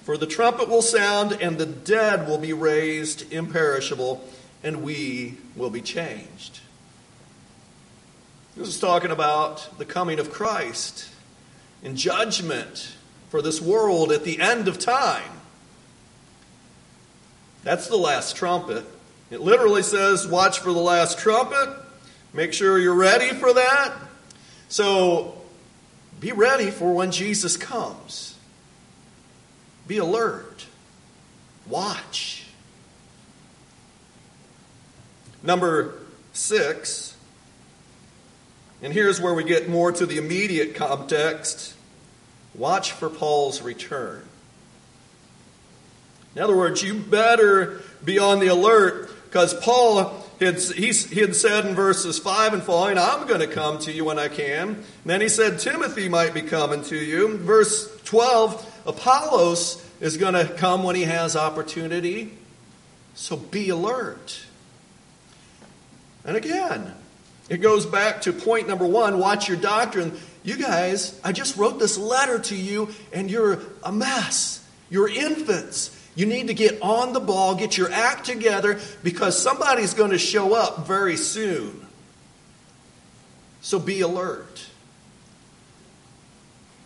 For 0.05 0.17
the 0.17 0.27
trumpet 0.27 0.69
will 0.69 0.83
sound, 0.83 1.33
and 1.41 1.59
the 1.59 1.67
dead 1.67 2.27
will 2.27 2.39
be 2.39 2.53
raised 2.53 3.33
imperishable, 3.33 4.25
and 4.63 4.83
we 4.83 5.37
will 5.57 5.71
be 5.71 5.81
changed. 5.81 6.61
This 8.57 8.69
is 8.69 8.81
talking 8.81 9.11
about 9.11 9.79
the 9.79 9.85
coming 9.85 10.19
of 10.19 10.33
Christ 10.33 11.09
in 11.83 11.97
judgment 11.97 12.95
for 13.29 13.41
this 13.41 13.61
world 13.61 14.11
at 14.11 14.25
the 14.25 14.41
end 14.41 14.67
of 14.67 14.79
time. 14.79 15.31
That's 17.63 17.87
the 17.89 17.97
last 17.97 18.37
trumpet. 18.37 18.85
It 19.31 19.41
literally 19.41 19.83
says, 19.83 20.27
Watch 20.27 20.61
for 20.61 20.73
the 20.73 20.81
last 20.81 21.19
trumpet. 21.19 21.69
Make 22.33 22.53
sure 22.53 22.79
you're 22.79 22.95
ready 22.95 23.31
for 23.31 23.53
that. 23.53 23.95
So 24.69 25.41
be 26.21 26.33
ready 26.33 26.71
for 26.71 26.93
when 26.93 27.11
Jesus 27.11 27.57
comes. 27.57 28.37
Be 29.87 29.99
alert. 29.99 30.67
Watch. 31.67 32.38
Number 35.43 35.95
six, 36.33 37.17
and 38.83 38.93
here's 38.93 39.21
where 39.21 39.35
we 39.35 39.45
get 39.45 39.69
more 39.69 39.93
to 39.93 40.07
the 40.07 40.19
immediate 40.19 40.75
context 40.75 41.75
watch 42.55 42.93
for 42.93 43.09
Paul's 43.09 43.63
return. 43.63 44.25
In 46.35 46.43
other 46.43 46.57
words, 46.57 46.83
you 46.83 46.95
better 46.95 47.81
be 48.05 48.19
on 48.19 48.39
the 48.41 48.49
alert 48.49 49.11
because 49.25 49.55
Paul 49.55 50.25
had, 50.41 50.61
he, 50.61 50.93
he 50.93 51.21
had 51.21 51.35
said 51.35 51.67
in 51.67 51.75
verses 51.75 52.19
5 52.19 52.55
and 52.55 52.63
following, 52.63 52.99
I'm 52.99 53.27
going 53.27 53.41
to 53.41 53.47
come 53.47 53.79
to 53.81 53.93
you 53.93 54.05
when 54.05 54.19
I 54.19 54.29
can. 54.29 54.69
And 54.69 54.85
then 55.05 55.21
he 55.21 55.29
said, 55.29 55.59
Timothy 55.59 56.09
might 56.09 56.35
be 56.35 56.43
coming 56.43 56.83
to 56.85 56.97
you. 56.97 57.39
Verse 57.39 57.91
12, 58.05 58.83
Apollos 58.87 59.85
is 60.01 60.17
going 60.17 60.35
to 60.35 60.53
come 60.55 60.85
when 60.85 60.97
he 60.97 61.03
has 61.03 61.35
opportunity. 61.35 62.33
So 63.15 63.37
be 63.37 63.71
alert. 63.71 64.45
And 66.25 66.37
again, 66.37 66.95
it 67.49 67.59
goes 67.59 67.87
back 67.87 68.23
to 68.23 68.33
point 68.33 68.69
number 68.69 68.87
one 68.87 69.19
watch 69.19 69.49
your 69.49 69.57
doctrine. 69.57 70.19
You 70.43 70.57
guys, 70.57 71.19
I 71.25 71.33
just 71.33 71.57
wrote 71.57 71.79
this 71.79 71.99
letter 71.99 72.39
to 72.39 72.55
you, 72.57 72.91
and 73.13 73.31
you're 73.31 73.61
a 73.83 73.93
mess. 73.93 74.65
You're 74.91 75.09
infants. 75.09 75.95
You 76.15 76.27
need 76.27 76.49
to 76.49 76.55
get 76.55 76.83
on 76.83 77.13
the 77.13 77.21
ball, 77.21 77.55
get 77.55 77.77
your 77.77 77.91
act 77.93 78.27
together, 78.27 78.81
because 79.03 79.41
somebody's 79.41 79.95
going 79.95 80.11
to 80.11 80.19
show 80.19 80.55
up 80.55 80.87
very 80.87 81.17
soon. 81.17 81.87
So 83.61 83.79
be 83.79 84.01
alert. 84.01 84.67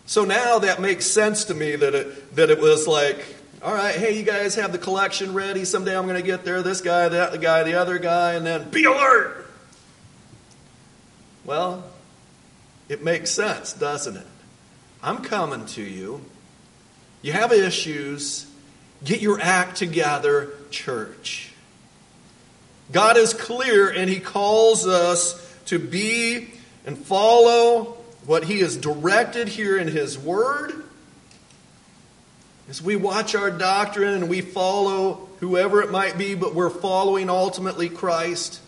So 0.05 0.25
now 0.25 0.59
that 0.59 0.81
makes 0.81 1.07
sense 1.07 1.45
to 1.45 1.53
me 1.53 1.75
that 1.75 1.95
it, 1.95 2.35
that 2.35 2.49
it 2.49 2.59
was 2.59 2.87
like, 2.87 3.25
all 3.63 3.73
right, 3.73 3.95
hey, 3.95 4.17
you 4.17 4.23
guys 4.23 4.55
have 4.55 4.73
the 4.73 4.77
collection 4.77 5.33
ready. 5.33 5.63
Someday 5.63 5.97
I'm 5.97 6.03
going 6.03 6.21
to 6.21 6.25
get 6.25 6.43
there. 6.43 6.61
This 6.61 6.81
guy, 6.81 7.07
that 7.07 7.39
guy, 7.39 7.63
the 7.63 7.75
other 7.75 7.97
guy, 7.97 8.33
and 8.33 8.45
then 8.45 8.69
be 8.69 8.83
alert. 8.83 9.45
Well, 11.45 11.85
it 12.89 13.01
makes 13.03 13.31
sense, 13.31 13.71
doesn't 13.71 14.17
it? 14.17 14.27
I'm 15.01 15.19
coming 15.19 15.65
to 15.67 15.81
you. 15.81 16.25
You 17.21 17.31
have 17.31 17.53
issues. 17.53 18.45
Get 19.05 19.21
your 19.21 19.39
act 19.39 19.77
together, 19.77 20.51
church. 20.69 21.53
God 22.91 23.15
is 23.15 23.33
clear 23.33 23.89
and 23.89 24.09
He 24.09 24.19
calls 24.19 24.85
us 24.85 25.39
to 25.67 25.79
be 25.79 26.49
and 26.85 26.97
follow 26.97 27.97
what 28.25 28.43
He 28.43 28.59
has 28.59 28.75
directed 28.75 29.47
here 29.47 29.77
in 29.77 29.87
His 29.87 30.19
Word. 30.19 30.82
As 32.69 32.81
we 32.81 32.95
watch 32.95 33.35
our 33.35 33.51
doctrine 33.51 34.13
and 34.13 34.29
we 34.29 34.41
follow 34.41 35.27
whoever 35.39 35.81
it 35.81 35.91
might 35.91 36.17
be, 36.17 36.35
but 36.35 36.55
we're 36.55 36.69
following 36.69 37.29
ultimately 37.29 37.89
Christ. 37.89 38.61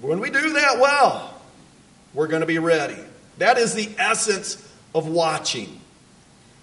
When 0.00 0.18
we 0.18 0.30
do 0.30 0.54
that 0.54 0.80
well, 0.80 1.34
we're 2.14 2.26
going 2.26 2.40
to 2.40 2.46
be 2.46 2.58
ready. 2.58 2.98
That 3.38 3.58
is 3.58 3.74
the 3.74 3.88
essence 3.98 4.56
of 4.94 5.06
watching. 5.06 5.80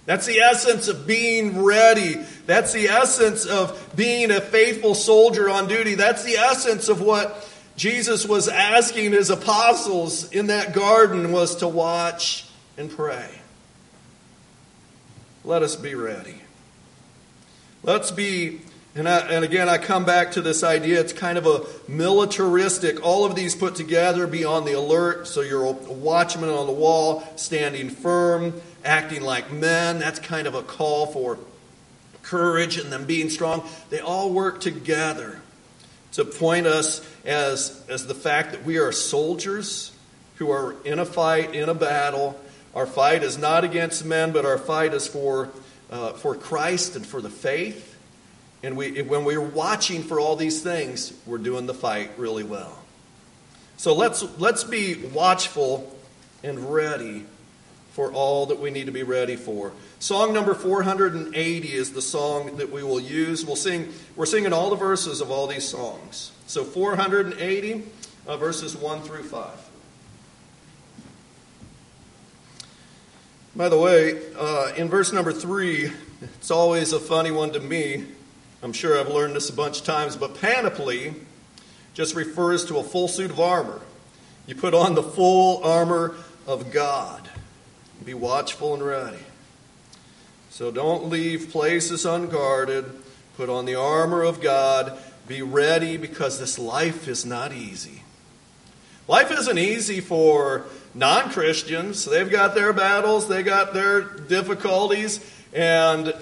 That's 0.06 0.25
the 0.25 0.39
essence 0.39 0.88
of 0.88 1.06
being 1.06 1.63
ready. 1.63 2.16
That's 2.46 2.72
the 2.74 2.88
essence 2.88 3.46
of 3.46 3.94
being 3.96 4.32
a 4.32 4.39
faithful 4.39 4.96
soldier 4.96 5.50
on 5.50 5.68
duty. 5.68 5.96
That's 5.96 6.24
the 6.24 6.38
essence 6.38 6.88
of 6.88 7.01
what 7.01 7.48
Jesus 7.75 8.25
was 8.25 8.48
asking 8.48 9.12
his 9.12 9.30
apostles 9.30 10.32
in 10.32 10.48
that 10.48 10.74
garden 10.74 11.32
was 11.32 11.58
to 11.58 11.68
watch 11.68 12.46
and 12.77 12.89
pray. 12.89 13.30
Let 15.48 15.63
us 15.63 15.77
be 15.77 15.96
ready. 15.96 16.36
Let's 17.82 18.12
be, 18.12 18.60
and, 18.96 19.08
I, 19.08 19.20
and 19.20 19.46
again, 19.46 19.70
I 19.70 19.77
come 19.77 20.04
back 20.04 20.34
to 20.34 20.42
this 20.42 20.62
idea. 20.62 21.00
It's 21.00 21.13
kind 21.13 21.38
of 21.38 21.48
a 21.48 21.62
militaristic, 21.89 23.01
all 23.01 23.24
of 23.24 23.34
these 23.34 23.56
put 23.56 23.74
together, 23.74 24.27
be 24.27 24.44
on 24.44 24.66
the 24.66 24.74
alert. 24.74 25.25
So 25.25 25.39
you're 25.39 25.63
a 25.63 25.72
watchman 25.72 26.50
on 26.50 26.68
the 26.68 26.74
wall, 26.74 27.24
standing 27.38 27.89
firm, 27.89 28.60
acting 28.84 29.22
like 29.22 29.50
men. 29.50 30.00
That's 30.00 30.20
kind 30.20 30.48
of 30.48 30.54
a 30.54 30.62
call 30.62 31.06
for 31.06 31.39
courage 32.24 32.77
and 32.77 32.92
them 32.92 33.06
being 33.06 33.30
strong. 33.30 33.66
They 33.89 34.01
all 34.01 34.34
work 34.34 34.60
together 34.60 35.39
to 36.12 36.25
point 36.25 36.68
us 36.68 37.00
as, 37.24 37.86
as 37.88 38.06
the 38.06 38.16
fact 38.16 38.51
that 38.51 38.66
we 38.66 38.80
are 38.80 38.92
soldiers 38.92 39.94
who 40.39 40.51
are 40.51 40.75
in 40.84 41.00
a 41.00 41.06
fight, 41.06 41.56
in 41.56 41.70
a 41.70 41.74
battle. 41.74 42.38
Our 42.78 42.86
fight 42.86 43.24
is 43.24 43.40
not 43.40 43.64
against 43.64 44.06
men, 44.06 44.32
but 44.32 44.46
our 44.46 44.60
fight 44.60 44.94
is 44.94 45.08
for, 45.08 45.50
uh, 45.90 46.14
for 46.14 46.36
Christ 46.36 46.96
and 46.96 47.04
for 47.04 47.22
the 47.22 47.30
faith. 47.30 47.98
And 48.62 48.78
we, 48.78 49.02
when 49.02 49.26
we're 49.26 49.42
watching 49.42 50.04
for 50.04 50.20
all 50.20 50.36
these 50.36 50.62
things, 50.62 51.12
we're 51.26 51.40
doing 51.40 51.66
the 51.66 51.74
fight 51.74 52.12
really 52.18 52.44
well. 52.44 52.78
So 53.78 53.96
let's, 53.96 54.24
let's 54.38 54.64
be 54.64 54.94
watchful 54.94 55.92
and 56.44 56.72
ready 56.72 57.26
for 57.94 58.12
all 58.14 58.46
that 58.46 58.60
we 58.60 58.70
need 58.70 58.86
to 58.86 58.92
be 58.92 59.02
ready 59.02 59.38
for. 59.38 59.72
Song 59.98 60.32
number 60.32 60.54
480 60.54 61.74
is 61.74 61.94
the 61.94 62.02
song 62.04 62.58
that 62.58 62.72
we 62.72 62.84
will 62.84 63.00
use. 63.00 63.44
We'll 63.44 63.56
sing, 63.56 63.92
we're 64.16 64.28
singing 64.28 64.54
all 64.54 64.70
the 64.70 64.76
verses 64.76 65.20
of 65.20 65.32
all 65.32 65.48
these 65.48 65.68
songs. 65.68 66.32
So 66.46 66.64
480, 66.64 67.84
uh, 68.28 68.38
verses 68.38 68.78
1 68.78 69.02
through 69.02 69.24
5. 69.24 69.67
By 73.58 73.70
the 73.70 73.78
way, 73.80 74.22
uh, 74.38 74.72
in 74.78 74.88
verse 74.88 75.12
number 75.12 75.34
3, 75.34 75.92
it's 76.22 76.52
always 76.52 76.94
a 76.94 77.00
funny 77.00 77.32
one 77.32 77.54
to 77.54 77.60
me. 77.60 78.06
I'm 78.62 78.72
sure 78.72 79.00
I've 79.00 79.08
learned 79.08 79.36
this 79.36 79.50
a 79.50 79.54
bunch 79.54 79.80
of 79.80 79.84
times, 79.84 80.16
but 80.16 80.40
panoply 80.40 81.16
just 81.96 82.14
refers 82.14 82.66
to 82.66 82.78
a 82.78 82.84
full 82.84 83.08
suit 83.08 83.32
of 83.32 83.40
armor. 83.40 83.82
You 84.46 84.54
put 84.54 84.76
on 84.76 84.94
the 84.94 85.02
full 85.02 85.64
armor 85.64 86.14
of 86.46 86.72
God. 86.72 87.28
Be 88.06 88.14
watchful 88.14 88.76
and 88.76 88.86
ready. 88.86 89.24
So 90.52 90.70
don't 90.70 91.10
leave 91.10 91.50
places 91.50 92.06
unguarded. 92.06 92.86
Put 93.38 93.50
on 93.50 93.66
the 93.66 93.74
armor 93.74 94.22
of 94.22 94.40
God. 94.40 95.00
Be 95.26 95.42
ready 95.42 95.98
because 95.98 96.40
this 96.40 96.60
life 96.60 97.08
is 97.08 97.26
not 97.26 97.52
easy. 97.54 98.04
Life 99.08 99.32
isn't 99.32 99.58
easy 99.58 100.00
for 100.00 100.66
non 100.98 101.30
Christians. 101.30 102.06
They've 102.06 102.30
got 102.30 102.56
their 102.56 102.74
battles, 102.74 103.27
they 103.27 103.44
got 103.44 103.74
their 103.74 104.01
difficulties, 104.01 105.20
and 105.54 106.13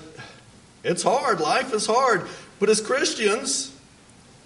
it's 0.83 1.01
hard. 1.01 1.39
Life 1.39 1.73
is 1.73 1.87
hard. 1.87 2.27
But 2.59 2.69
as 2.69 2.81
Christians, 2.81 3.73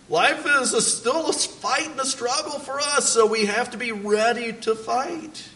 life 0.07 0.45
is 0.45 0.73
a, 0.73 0.81
still 0.81 1.29
a 1.29 1.33
fight 1.33 1.89
and 1.89 1.99
a 1.99 2.05
struggle 2.05 2.59
for 2.59 2.79
us, 2.79 3.09
so 3.09 3.25
we 3.25 3.47
have 3.47 3.71
to 3.71 3.77
be 3.77 3.91
ready 3.91 4.53
to 4.53 4.75
fight. 4.75 5.49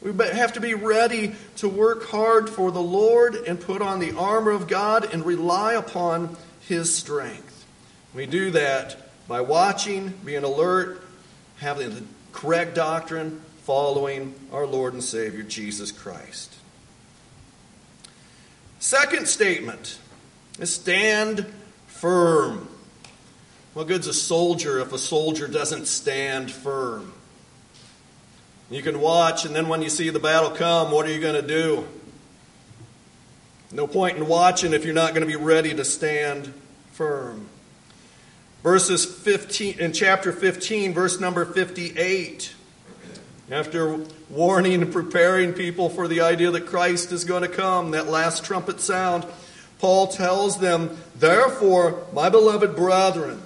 We 0.00 0.12
have 0.28 0.52
to 0.52 0.60
be 0.60 0.74
ready 0.74 1.34
to 1.56 1.68
work 1.68 2.06
hard 2.06 2.48
for 2.48 2.70
the 2.70 2.80
Lord 2.80 3.34
and 3.34 3.60
put 3.60 3.82
on 3.82 3.98
the 3.98 4.16
armor 4.16 4.52
of 4.52 4.68
God 4.68 5.12
and 5.12 5.26
rely 5.26 5.74
upon 5.74 6.36
His 6.60 6.94
strength. 6.94 7.66
We 8.14 8.26
do 8.26 8.52
that 8.52 8.96
by 9.26 9.40
watching, 9.40 10.14
being 10.24 10.44
alert, 10.44 11.02
having 11.58 11.90
the 11.90 12.02
correct 12.32 12.76
doctrine, 12.76 13.42
following 13.68 14.34
our 14.50 14.66
Lord 14.66 14.94
and 14.94 15.04
Savior 15.04 15.42
Jesus 15.42 15.92
Christ. 15.92 16.54
Second 18.78 19.28
statement 19.28 19.98
is 20.58 20.74
stand 20.74 21.44
firm. 21.86 22.66
What 23.74 23.86
good's 23.86 24.06
a 24.06 24.14
soldier 24.14 24.78
if 24.78 24.94
a 24.94 24.98
soldier 24.98 25.46
doesn't 25.46 25.84
stand 25.84 26.50
firm? 26.50 27.12
You 28.70 28.80
can 28.80 29.02
watch, 29.02 29.44
and 29.44 29.54
then 29.54 29.68
when 29.68 29.82
you 29.82 29.90
see 29.90 30.08
the 30.08 30.18
battle 30.18 30.48
come, 30.48 30.90
what 30.90 31.04
are 31.04 31.12
you 31.12 31.20
going 31.20 31.34
to 31.38 31.46
do? 31.46 31.86
No 33.70 33.86
point 33.86 34.16
in 34.16 34.26
watching 34.26 34.72
if 34.72 34.86
you're 34.86 34.94
not 34.94 35.10
going 35.10 35.28
to 35.28 35.30
be 35.30 35.36
ready 35.36 35.74
to 35.74 35.84
stand 35.84 36.54
firm. 36.92 37.50
Verses 38.62 39.04
15 39.04 39.78
in 39.78 39.92
chapter 39.92 40.32
15, 40.32 40.94
verse 40.94 41.20
number 41.20 41.44
58. 41.44 42.54
After 43.50 43.98
warning 44.28 44.82
and 44.82 44.92
preparing 44.92 45.54
people 45.54 45.88
for 45.88 46.06
the 46.06 46.20
idea 46.20 46.50
that 46.50 46.66
Christ 46.66 47.12
is 47.12 47.24
going 47.24 47.42
to 47.42 47.48
come, 47.48 47.92
that 47.92 48.06
last 48.06 48.44
trumpet 48.44 48.78
sound, 48.78 49.24
Paul 49.78 50.08
tells 50.08 50.58
them, 50.58 50.98
Therefore, 51.16 52.04
my 52.12 52.28
beloved 52.28 52.76
brethren, 52.76 53.40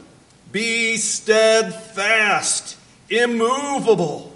be 0.51 0.97
steadfast, 0.97 2.77
immovable, 3.09 4.35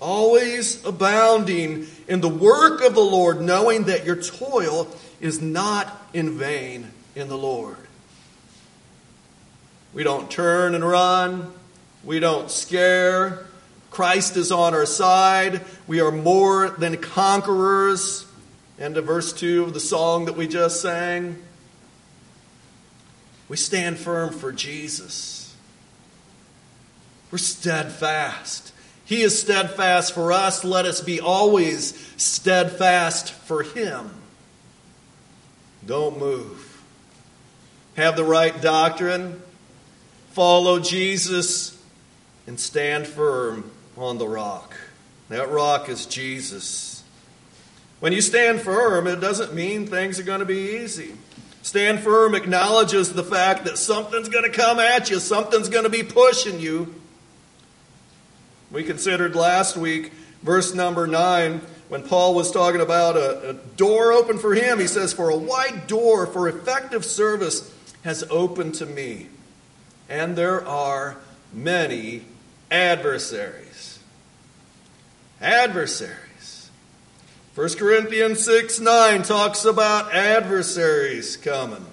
always 0.00 0.84
abounding 0.84 1.86
in 2.06 2.20
the 2.20 2.28
work 2.28 2.82
of 2.82 2.94
the 2.94 3.00
Lord, 3.00 3.40
knowing 3.40 3.84
that 3.84 4.04
your 4.04 4.16
toil 4.16 4.86
is 5.18 5.40
not 5.40 6.08
in 6.12 6.36
vain 6.36 6.90
in 7.14 7.28
the 7.28 7.38
Lord. 7.38 7.78
We 9.94 10.02
don't 10.02 10.30
turn 10.30 10.74
and 10.74 10.86
run. 10.86 11.52
We 12.04 12.20
don't 12.20 12.50
scare. 12.50 13.46
Christ 13.94 14.36
is 14.36 14.50
on 14.50 14.74
our 14.74 14.86
side. 14.86 15.60
We 15.86 16.00
are 16.00 16.10
more 16.10 16.70
than 16.70 16.96
conquerors. 16.96 18.26
End 18.76 18.96
of 18.96 19.04
verse 19.04 19.32
2 19.32 19.62
of 19.62 19.72
the 19.72 19.78
song 19.78 20.24
that 20.24 20.32
we 20.32 20.48
just 20.48 20.82
sang. 20.82 21.40
We 23.48 23.56
stand 23.56 23.96
firm 23.98 24.32
for 24.32 24.50
Jesus. 24.50 25.54
We're 27.30 27.38
steadfast. 27.38 28.72
He 29.04 29.22
is 29.22 29.40
steadfast 29.40 30.12
for 30.12 30.32
us. 30.32 30.64
Let 30.64 30.86
us 30.86 31.00
be 31.00 31.20
always 31.20 31.94
steadfast 32.16 33.30
for 33.30 33.62
Him. 33.62 34.10
Don't 35.86 36.18
move. 36.18 36.82
Have 37.96 38.16
the 38.16 38.24
right 38.24 38.60
doctrine. 38.60 39.40
Follow 40.32 40.80
Jesus 40.80 41.80
and 42.48 42.58
stand 42.58 43.06
firm 43.06 43.70
on 43.96 44.18
the 44.18 44.28
rock. 44.28 44.74
That 45.28 45.50
rock 45.50 45.88
is 45.88 46.06
Jesus. 46.06 47.02
When 48.00 48.12
you 48.12 48.20
stand 48.20 48.60
firm, 48.60 49.06
it 49.06 49.20
doesn't 49.20 49.54
mean 49.54 49.86
things 49.86 50.18
are 50.18 50.24
going 50.24 50.40
to 50.40 50.46
be 50.46 50.76
easy. 50.82 51.12
Stand 51.62 52.00
firm 52.00 52.34
acknowledges 52.34 53.12
the 53.12 53.24
fact 53.24 53.64
that 53.64 53.78
something's 53.78 54.28
going 54.28 54.44
to 54.44 54.50
come 54.50 54.78
at 54.78 55.08
you, 55.10 55.18
something's 55.18 55.68
going 55.68 55.84
to 55.84 55.90
be 55.90 56.02
pushing 56.02 56.60
you. 56.60 56.94
We 58.70 58.84
considered 58.84 59.34
last 59.34 59.76
week 59.76 60.12
verse 60.42 60.74
number 60.74 61.06
9 61.06 61.60
when 61.88 62.02
Paul 62.02 62.34
was 62.34 62.50
talking 62.50 62.80
about 62.80 63.16
a, 63.16 63.50
a, 63.50 63.52
door 63.54 64.12
open 64.12 64.38
for 64.38 64.54
him. 64.54 64.78
He 64.78 64.86
says, 64.86 65.12
For 65.12 65.30
a 65.30 65.36
wide 65.36 65.86
door 65.86 66.26
for 66.26 66.48
effective 66.48 67.04
service 67.04 67.72
has 68.02 68.24
opened 68.30 68.74
to 68.76 68.86
me, 68.86 69.28
and 70.08 70.36
there 70.36 70.66
are 70.66 71.16
many 71.52 72.22
adversaries. 72.70 73.98
Adversaries. 75.40 76.70
1 77.54 77.74
Corinthians 77.74 78.44
6 78.44 78.80
9 78.80 79.22
talks 79.22 79.64
about 79.64 80.12
adversaries 80.12 81.36
coming. 81.36 81.84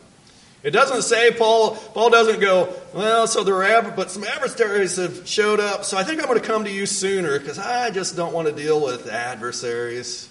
It 0.64 0.72
doesn't 0.72 1.02
say 1.04 1.32
Paul. 1.32 1.76
Paul 1.76 2.10
doesn't 2.12 2.40
go. 2.40 2.74
Well, 2.94 3.28
so 3.28 3.44
there 3.44 3.64
are, 3.64 3.92
but 3.92 4.12
some 4.12 4.24
adversaries 4.24 4.98
have 4.98 5.28
showed 5.28 5.60
up. 5.60 5.86
So 5.86 5.98
I 5.98 6.04
think 6.04 6.20
I'm 6.20 6.28
going 6.28 6.40
to 6.40 6.46
come 6.46 6.66
to 6.66 6.72
you 6.72 6.86
sooner 6.86 7.40
because 7.40 7.58
I 7.58 7.90
just 7.90 8.16
don't 8.16 8.34
want 8.34 8.48
to 8.48 8.54
deal 8.54 8.82
with 8.82 9.08
adversaries. 9.08 10.30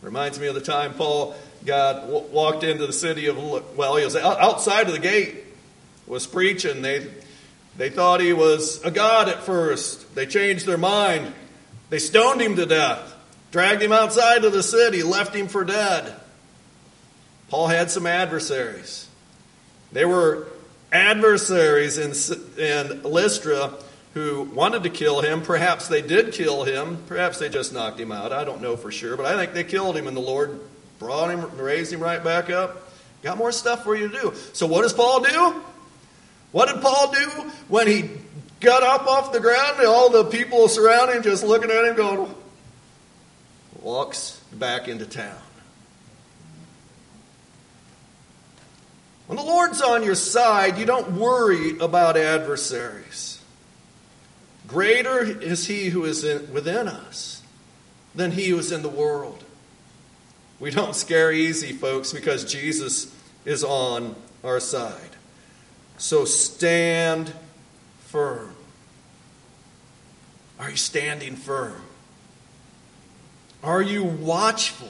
Reminds 0.00 0.38
me 0.38 0.46
of 0.46 0.54
the 0.54 0.60
time 0.60 0.94
Paul 0.94 1.34
got 1.64 2.08
walked 2.08 2.62
into 2.62 2.86
the 2.86 2.92
city 2.92 3.26
of. 3.26 3.36
Well, 3.76 3.96
he 3.96 4.04
was 4.04 4.14
outside 4.14 4.86
of 4.86 4.92
the 4.92 5.00
gate, 5.00 5.44
was 6.06 6.26
preaching. 6.26 6.82
They 6.82 7.06
they 7.78 7.90
thought 7.90 8.20
he 8.20 8.32
was 8.32 8.82
a 8.84 8.90
god 8.90 9.28
at 9.28 9.44
first. 9.44 10.14
They 10.14 10.26
changed 10.26 10.66
their 10.66 10.76
mind. 10.76 11.32
They 11.90 12.00
stoned 12.00 12.42
him 12.42 12.56
to 12.56 12.66
death, 12.66 13.14
dragged 13.50 13.80
him 13.80 13.92
outside 13.92 14.44
of 14.44 14.52
the 14.52 14.62
city, 14.62 15.02
left 15.02 15.34
him 15.34 15.48
for 15.48 15.64
dead. 15.64 16.14
Paul 17.48 17.68
had 17.68 17.90
some 17.90 18.06
adversaries. 18.06 19.08
They 19.92 20.04
were 20.04 20.48
adversaries 20.92 21.96
in, 21.96 22.12
in 22.58 23.02
Lystra 23.04 23.72
who 24.12 24.42
wanted 24.42 24.82
to 24.82 24.90
kill 24.90 25.20
him. 25.20 25.40
Perhaps 25.40 25.86
they 25.88 26.02
did 26.02 26.32
kill 26.32 26.64
him. 26.64 26.98
Perhaps 27.06 27.38
they 27.38 27.48
just 27.48 27.72
knocked 27.72 28.00
him 28.00 28.10
out. 28.10 28.32
I 28.32 28.44
don't 28.44 28.60
know 28.60 28.76
for 28.76 28.90
sure, 28.90 29.16
but 29.16 29.24
I 29.24 29.36
think 29.36 29.52
they 29.52 29.64
killed 29.64 29.96
him, 29.96 30.08
and 30.08 30.16
the 30.16 30.20
Lord 30.20 30.58
brought 30.98 31.30
him, 31.30 31.56
raised 31.56 31.92
him 31.92 32.00
right 32.00 32.22
back 32.22 32.50
up. 32.50 32.90
Got 33.22 33.38
more 33.38 33.52
stuff 33.52 33.84
for 33.84 33.96
you 33.96 34.08
to 34.08 34.20
do. 34.20 34.34
So, 34.52 34.66
what 34.66 34.82
does 34.82 34.92
Paul 34.92 35.20
do? 35.20 35.62
What 36.52 36.72
did 36.72 36.82
Paul 36.82 37.12
do 37.12 37.28
when 37.68 37.86
he 37.86 38.10
got 38.60 38.82
up 38.82 39.06
off 39.06 39.32
the 39.32 39.40
ground 39.40 39.78
and 39.78 39.86
all 39.86 40.10
the 40.10 40.24
people 40.24 40.68
surrounding 40.68 41.16
him 41.16 41.22
just 41.22 41.44
looking 41.44 41.70
at 41.70 41.84
him 41.84 41.96
going, 41.96 42.34
walks 43.80 44.40
back 44.52 44.88
into 44.88 45.06
town. 45.06 45.38
When 49.26 49.36
the 49.36 49.44
Lord's 49.44 49.82
on 49.82 50.04
your 50.04 50.14
side, 50.14 50.78
you 50.78 50.86
don't 50.86 51.12
worry 51.12 51.78
about 51.78 52.16
adversaries. 52.16 53.42
Greater 54.66 55.22
is 55.22 55.66
He 55.66 55.90
who 55.90 56.04
is 56.04 56.24
in, 56.24 56.52
within 56.52 56.88
us 56.88 57.42
than 58.14 58.32
He 58.32 58.48
who 58.48 58.58
is 58.58 58.72
in 58.72 58.82
the 58.82 58.88
world. 58.88 59.44
We 60.58 60.70
don't 60.70 60.94
scare 60.94 61.30
easy, 61.30 61.72
folks, 61.72 62.12
because 62.12 62.50
Jesus 62.50 63.14
is 63.44 63.62
on 63.62 64.16
our 64.42 64.60
side. 64.60 65.07
So 65.98 66.24
stand 66.24 67.32
firm. 68.06 68.54
Are 70.58 70.70
you 70.70 70.76
standing 70.76 71.36
firm? 71.36 71.80
Are 73.62 73.82
you 73.82 74.04
watchful? 74.04 74.88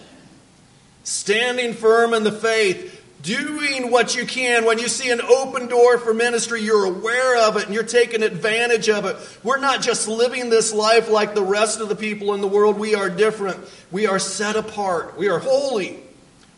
Standing 1.05 1.73
firm 1.73 2.13
in 2.13 2.25
the 2.25 2.33
faith 2.33 2.95
doing 3.23 3.91
what 3.91 4.15
you 4.15 4.27
can. 4.27 4.65
When 4.65 4.79
you 4.79 4.89
see 4.89 5.11
an 5.11 5.21
open 5.21 5.67
door 5.67 5.99
for 5.99 6.15
ministry, 6.15 6.63
you're 6.63 6.85
aware 6.85 7.49
of 7.49 7.57
it 7.57 7.65
and 7.65 7.75
you're 7.75 7.83
taking 7.83 8.23
advantage 8.23 8.89
of 8.89 9.05
it. 9.07 9.17
We're 9.43 9.59
not 9.59 9.83
just 9.83 10.09
living 10.09 10.51
this 10.51 10.73
life 10.73 11.11
like 11.11 11.35
the 11.35 11.43
rest 11.43 11.81
of 11.81 11.89
the 11.89 11.97
people 11.97 12.35
in 12.35 12.41
the 12.41 12.49
world. 12.49 12.79
We 12.79 12.95
are 12.95 13.11
different. 13.11 13.59
We 13.91 14.07
are 14.07 14.19
set 14.19 14.57
apart. 14.57 15.17
We 15.17 15.29
are 15.29 15.39
holy, 15.39 15.99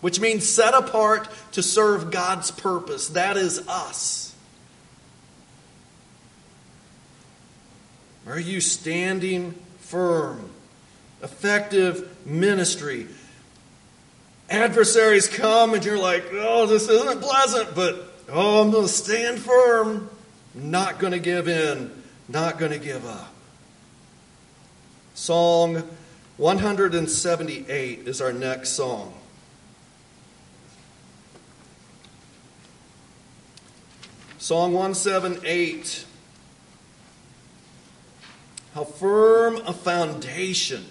which 0.01 0.21
means 0.21 0.47
set 0.49 0.75
apart 0.75 1.29
to 1.53 1.63
serve 1.63 2.11
God's 2.11 2.51
purpose. 2.51 3.09
That 3.09 3.37
is 3.37 3.67
us. 3.69 4.30
Are 8.31 8.41
you 8.41 8.61
standing 8.61 9.53
firm? 9.81 10.49
Effective 11.23 12.27
ministry 12.27 13.07
adversaries 14.51 15.29
come 15.29 15.75
and 15.75 15.85
you're 15.85 15.99
like, 15.99 16.25
oh, 16.33 16.67
this 16.67 16.89
isn't 16.89 17.21
pleasant, 17.23 17.75
but 17.75 18.13
oh, 18.29 18.63
I'm 18.63 18.71
going 18.71 18.87
to 18.87 18.93
stand 18.93 19.39
firm, 19.39 20.11
not 20.55 20.99
going 20.99 21.13
to 21.13 21.19
give 21.21 21.49
in, 21.49 21.91
not 22.29 22.59
going 22.59 22.73
to 22.73 22.79
give 22.79 23.07
up. 23.07 23.33
Song 25.15 25.83
178 26.37 28.09
is 28.09 28.21
our 28.21 28.33
next 28.33 28.71
song. 28.71 29.15
Song 34.39 34.73
178. 34.73 36.07
How 38.75 38.85
firm 38.85 39.57
a 39.67 39.73
foundation 39.73 40.85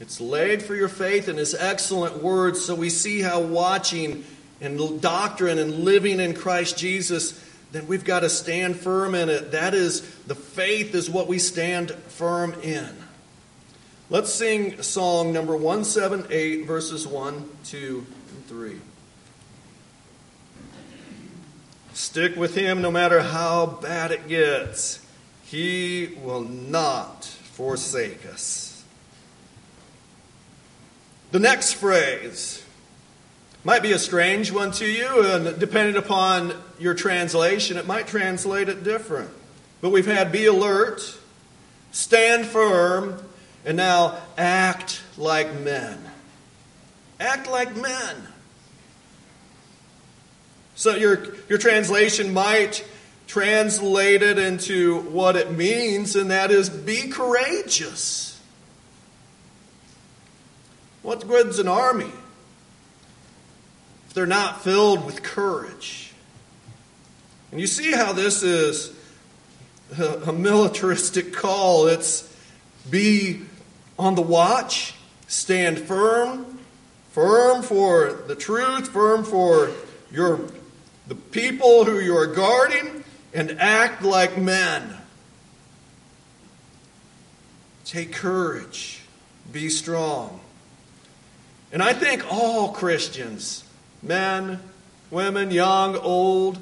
It's 0.00 0.20
laid 0.20 0.62
for 0.62 0.74
your 0.74 0.88
faith 0.88 1.28
in 1.28 1.36
His 1.36 1.54
excellent 1.54 2.22
words, 2.22 2.64
so 2.64 2.74
we 2.74 2.90
see 2.90 3.20
how 3.20 3.40
watching 3.40 4.24
and 4.60 5.00
doctrine 5.00 5.58
and 5.58 5.84
living 5.84 6.20
in 6.20 6.34
Christ 6.34 6.76
Jesus, 6.76 7.40
then 7.72 7.86
we've 7.86 8.04
got 8.04 8.20
to 8.20 8.30
stand 8.30 8.76
firm 8.76 9.14
in 9.14 9.28
it. 9.28 9.52
That 9.52 9.74
is, 9.74 10.00
the 10.26 10.34
faith 10.34 10.94
is 10.94 11.08
what 11.08 11.28
we 11.28 11.38
stand 11.38 11.90
firm 11.90 12.54
in. 12.62 12.88
Let's 14.10 14.32
sing 14.32 14.82
song 14.82 15.32
number 15.32 15.54
178, 15.54 16.66
verses 16.66 17.06
1, 17.06 17.48
2, 17.64 18.06
and 18.34 18.46
3. 18.46 18.80
Stick 21.94 22.36
with 22.36 22.56
Him 22.56 22.82
no 22.82 22.90
matter 22.90 23.20
how 23.20 23.66
bad 23.66 24.10
it 24.10 24.28
gets. 24.28 25.00
He 25.44 26.18
will 26.22 26.42
not 26.42 27.24
forsake 27.24 28.26
us. 28.26 28.84
The 31.30 31.38
next 31.38 31.74
phrase 31.74 32.64
might 33.62 33.82
be 33.82 33.92
a 33.92 33.98
strange 33.98 34.50
one 34.52 34.72
to 34.72 34.84
you, 34.84 35.24
and 35.24 35.58
depending 35.58 35.96
upon 35.96 36.52
your 36.78 36.94
translation, 36.94 37.76
it 37.76 37.86
might 37.86 38.06
translate 38.06 38.68
it 38.68 38.84
different. 38.84 39.30
But 39.80 39.90
we've 39.90 40.06
had 40.06 40.32
be 40.32 40.46
alert, 40.46 41.16
stand 41.92 42.46
firm, 42.46 43.22
and 43.64 43.76
now 43.76 44.18
act 44.36 45.00
like 45.16 45.60
men. 45.60 45.98
Act 47.20 47.48
like 47.48 47.76
men. 47.76 48.16
So 50.74 50.96
your, 50.96 51.34
your 51.48 51.58
translation 51.58 52.32
might 52.32 52.84
translate 53.26 54.22
it 54.22 54.38
into 54.38 55.00
what 55.02 55.36
it 55.36 55.52
means, 55.52 56.16
and 56.16 56.30
that 56.30 56.50
is 56.50 56.68
be 56.68 57.08
courageous. 57.08 58.40
What 61.02 61.26
good's 61.28 61.58
an 61.58 61.68
army 61.68 62.10
if 64.06 64.14
they're 64.14 64.26
not 64.26 64.62
filled 64.62 65.04
with 65.04 65.22
courage? 65.22 66.12
And 67.50 67.60
you 67.60 67.66
see 67.66 67.92
how 67.92 68.12
this 68.12 68.42
is 68.42 68.92
a 69.98 70.32
militaristic 70.32 71.32
call. 71.32 71.86
It's 71.86 72.34
be 72.90 73.42
on 73.98 74.16
the 74.16 74.22
watch, 74.22 74.94
stand 75.28 75.78
firm, 75.78 76.58
firm 77.10 77.62
for 77.62 78.24
the 78.26 78.34
truth, 78.34 78.88
firm 78.88 79.24
for 79.24 79.70
your 80.10 80.48
the 81.06 81.14
people 81.14 81.84
who 81.84 82.00
you 82.00 82.16
are 82.16 82.26
guarding, 82.26 83.04
and 83.32 83.60
act 83.60 84.02
like 84.02 84.38
men. 84.38 84.96
Take 87.84 88.12
courage, 88.12 89.02
be 89.52 89.68
strong. 89.68 90.40
And 91.72 91.82
I 91.82 91.92
think 91.92 92.32
all 92.32 92.72
Christians, 92.72 93.64
men, 94.02 94.60
women, 95.10 95.50
young, 95.50 95.96
old, 95.96 96.58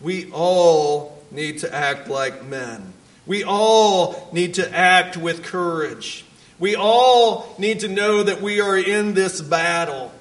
we 0.00 0.30
all 0.32 1.22
need 1.30 1.58
to 1.58 1.74
act 1.74 2.08
like 2.08 2.44
men. 2.44 2.92
We 3.26 3.44
all 3.44 4.28
need 4.32 4.54
to 4.54 4.74
act 4.74 5.16
with 5.16 5.42
courage. 5.42 6.24
We 6.58 6.76
all 6.76 7.54
need 7.58 7.80
to 7.80 7.88
know 7.88 8.22
that 8.22 8.40
we 8.40 8.60
are 8.60 8.76
in 8.76 9.14
this 9.14 9.40
battle. 9.40 10.12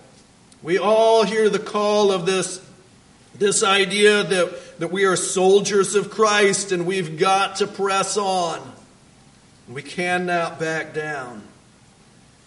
We 0.62 0.78
all 0.78 1.24
hear 1.24 1.50
the 1.50 1.60
call 1.60 2.12
of 2.12 2.26
this, 2.26 2.63
this 3.36 3.64
idea 3.64 4.24
that, 4.24 4.80
that 4.80 4.92
we 4.92 5.06
are 5.06 5.16
soldiers 5.16 5.96
of 5.96 6.10
Christ 6.10 6.72
and 6.72 6.86
we've 6.86 7.18
got 7.18 7.58
to 7.58 7.68
press 7.68 8.18
on. 8.18 8.60
We 9.68 9.82
cannot 9.82 10.60
back 10.60 10.94
down. 10.94 11.42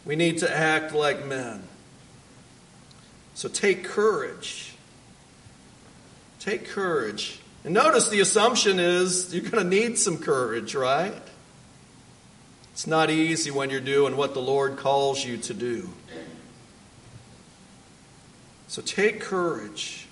We 0.05 0.17
need 0.17 0.39
to 0.39 0.57
act 0.57 0.95
like 0.95 1.27
men. 1.27 1.63
So 3.35 3.49
take 3.49 3.85
courage. 3.85 4.75
Take 6.39 6.69
courage. 6.69 7.41
And 7.65 7.75
notice 7.75 8.09
the 8.09 8.21
assumption 8.21 8.79
is 8.79 9.35
you're 9.35 9.43
going 9.43 9.63
to 9.63 9.69
need 9.69 9.99
some 9.99 10.19
courage, 10.19 10.75
right? 10.75 11.15
It's 12.73 12.87
not 12.87 13.11
easy 13.11 13.51
when 13.51 13.71
you're 13.71 13.81
doing 13.81 14.17
what 14.17 14.35
the 14.35 14.41
Lord 14.41 14.77
calls 14.77 15.25
you 15.25 15.39
to 15.39 15.55
do. 15.55 15.89
So 18.69 18.83
take 18.83 19.21
courage. 19.21 20.06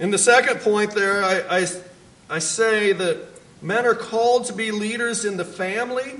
In 0.00 0.10
the 0.10 0.18
second 0.18 0.60
point, 0.60 0.92
there, 0.92 1.22
I, 1.22 1.58
I, 1.58 1.66
I 2.30 2.38
say 2.38 2.94
that 2.94 3.18
men 3.60 3.84
are 3.84 3.94
called 3.94 4.46
to 4.46 4.54
be 4.54 4.70
leaders 4.70 5.26
in 5.26 5.36
the 5.36 5.44
family 5.44 6.14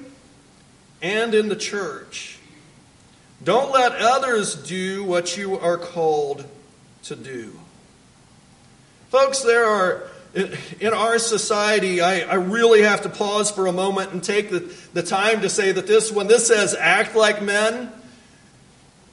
and 1.01 1.35
in 1.35 1.49
the 1.49 1.57
church. 1.57 2.38
Don't 3.43 3.73
let 3.73 3.93
others 3.93 4.55
do 4.55 5.03
what 5.03 5.38
you 5.38 5.59
are 5.59 5.79
called 5.79 6.45
to 7.05 7.16
do. 7.16 7.59
Folks, 9.09 9.40
there 9.40 9.64
are 9.64 10.03
in 10.35 10.93
our 10.93 11.19
society, 11.19 12.03
I, 12.03 12.21
I, 12.21 12.35
really 12.35 12.83
have 12.83 13.01
to 13.03 13.09
pause 13.09 13.51
for 13.51 13.66
a 13.66 13.73
moment 13.73 14.12
and 14.12 14.23
take 14.23 14.49
the, 14.51 14.73
the 14.93 15.03
time 15.03 15.40
to 15.40 15.49
say 15.49 15.73
that 15.73 15.88
this, 15.88 16.12
when 16.12 16.29
this 16.29 16.47
says 16.47 16.77
act 16.79 17.16
like 17.16 17.43
men, 17.43 17.90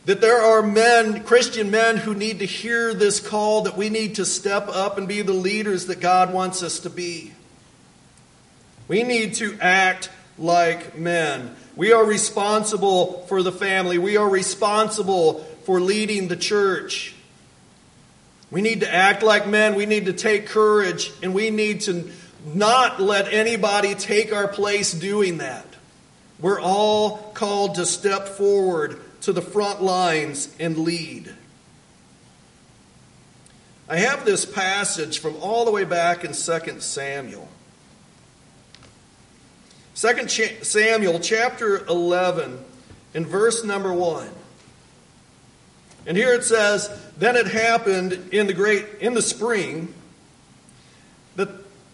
that 0.08 0.22
there 0.22 0.42
are 0.42 0.64
men, 0.64 1.22
Christian 1.26 1.70
men, 1.70 1.98
who 1.98 2.16
need 2.16 2.40
to 2.40 2.46
hear 2.46 2.94
this 2.94 3.20
call 3.20 3.64
that 3.64 3.76
we 3.76 3.90
need 3.90 4.16
to 4.16 4.26
step 4.26 4.70
up 4.70 4.98
and 4.98 5.06
be 5.06 5.22
the 5.22 5.34
leaders 5.34 5.88
that 5.88 6.00
God 6.00 6.32
wants 6.32 6.64
us 6.64 6.80
to 6.80 6.90
be. 6.90 7.34
We 8.88 9.04
need 9.04 9.34
to 9.36 9.58
act 9.60 10.10
like 10.38 10.98
men. 10.98 11.54
We 11.76 11.92
are 11.92 12.06
responsible 12.06 13.26
for 13.28 13.44
the 13.44 13.52
family, 13.52 13.98
we 13.98 14.16
are 14.16 14.30
responsible 14.30 15.44
for 15.66 15.82
leading 15.82 16.30
the 16.30 16.38
church. 16.38 17.14
We 18.50 18.62
need 18.62 18.80
to 18.80 18.94
act 18.94 19.24
like 19.24 19.46
men. 19.46 19.76
We 19.76 19.86
need 19.86 20.06
to 20.06 20.14
take 20.14 20.46
courage. 20.48 21.12
And 21.22 21.34
we 21.34 21.50
need 21.50 21.82
to 21.82 22.10
not 22.46 23.02
let 23.02 23.34
anybody 23.34 23.94
take 23.94 24.32
our 24.32 24.48
place 24.48 24.94
doing 24.94 25.40
that. 25.40 25.66
We're 26.40 26.62
all 26.62 27.18
called 27.34 27.76
to 27.76 27.86
step 27.86 28.30
forward 28.30 29.02
to 29.28 29.34
the 29.34 29.42
front 29.42 29.84
lines 29.84 30.56
and 30.58 30.78
lead. 30.78 31.30
I 33.90 33.98
have 33.98 34.24
this 34.24 34.46
passage 34.46 35.20
from 35.20 35.36
all 35.42 35.66
the 35.66 35.72
way 35.72 35.84
back 35.84 36.24
in 36.24 36.32
2 36.32 36.80
Samuel. 36.80 37.50
2 39.96 40.30
Samuel 40.62 41.20
chapter 41.20 41.86
11 41.88 42.58
in 43.16 43.26
verse 43.26 43.66
number 43.66 43.92
1. 43.92 44.30
And 46.06 46.16
here 46.16 46.34
it 46.34 46.46
says, 46.46 46.90
Then 47.18 47.36
it 47.36 47.48
happened 47.48 48.30
in 48.32 48.48
the 48.48 48.54
great 48.54 48.86
in 49.02 49.14
the 49.14 49.22
spring 49.22 49.94
that 51.36 51.50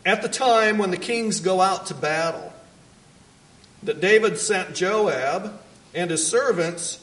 at 0.05 0.21
the 0.21 0.29
time 0.29 0.77
when 0.77 0.91
the 0.91 0.97
kings 0.97 1.39
go 1.39 1.61
out 1.61 1.87
to 1.87 1.95
battle, 1.95 2.53
that 3.81 4.01
David 4.01 4.37
sent 4.37 4.75
Joab 4.75 5.59
and 5.95 6.11
his 6.11 6.27
servants, 6.27 7.02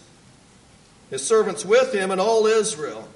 his 1.11 1.27
servants 1.27 1.65
with 1.65 1.93
him, 1.93 2.11
and 2.11 2.21
all 2.21 2.47
Israel. 2.47 3.07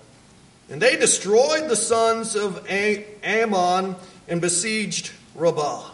And 0.68 0.80
they 0.80 0.96
destroyed 0.96 1.68
the 1.68 1.76
sons 1.76 2.36
of 2.36 2.66
Ammon 2.68 3.96
and 4.28 4.40
besieged 4.40 5.12
Rabbah. 5.34 5.90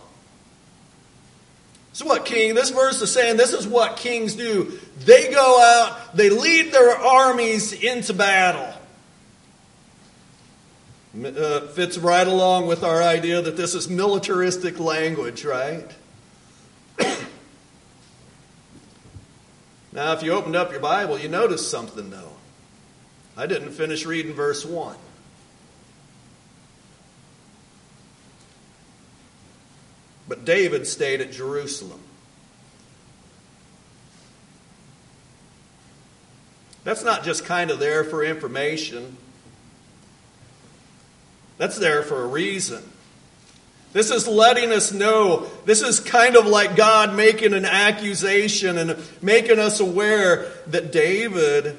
So 1.92 2.06
what 2.06 2.24
king? 2.24 2.54
This 2.54 2.70
verse 2.70 3.02
is 3.02 3.12
saying 3.12 3.36
this 3.36 3.52
is 3.52 3.66
what 3.66 3.96
kings 3.96 4.34
do. 4.34 4.78
They 5.04 5.30
go 5.32 5.60
out, 5.60 6.16
they 6.16 6.30
lead 6.30 6.72
their 6.72 6.96
armies 6.96 7.72
into 7.72 8.14
battle. 8.14 8.74
Uh, 11.12 11.66
fits 11.66 11.98
right 11.98 12.26
along 12.26 12.68
with 12.68 12.84
our 12.84 13.02
idea 13.02 13.42
that 13.42 13.56
this 13.56 13.74
is 13.74 13.90
militaristic 13.90 14.78
language, 14.78 15.44
right? 15.44 15.90
Now, 19.92 20.12
if 20.12 20.22
you 20.22 20.32
opened 20.32 20.56
up 20.56 20.70
your 20.70 20.80
Bible, 20.80 21.18
you 21.18 21.28
notice 21.28 21.68
something, 21.68 22.10
though. 22.10 22.32
I 23.36 23.46
didn't 23.46 23.70
finish 23.72 24.06
reading 24.06 24.34
verse 24.34 24.64
1. 24.64 24.96
But 30.28 30.44
David 30.44 30.86
stayed 30.86 31.20
at 31.20 31.32
Jerusalem. 31.32 32.00
That's 36.84 37.02
not 37.02 37.24
just 37.24 37.44
kind 37.44 37.70
of 37.70 37.80
there 37.80 38.04
for 38.04 38.24
information. 38.24 39.16
That's 41.58 41.78
there 41.78 42.02
for 42.02 42.22
a 42.22 42.26
reason. 42.26 42.82
This 43.92 44.10
is 44.10 44.28
letting 44.28 44.70
us 44.70 44.92
know. 44.92 45.50
This 45.64 45.82
is 45.82 46.00
kind 46.00 46.36
of 46.36 46.46
like 46.46 46.76
God 46.76 47.14
making 47.14 47.52
an 47.52 47.64
accusation 47.64 48.78
and 48.78 48.96
making 49.20 49.58
us 49.58 49.80
aware 49.80 50.50
that 50.68 50.92
David 50.92 51.76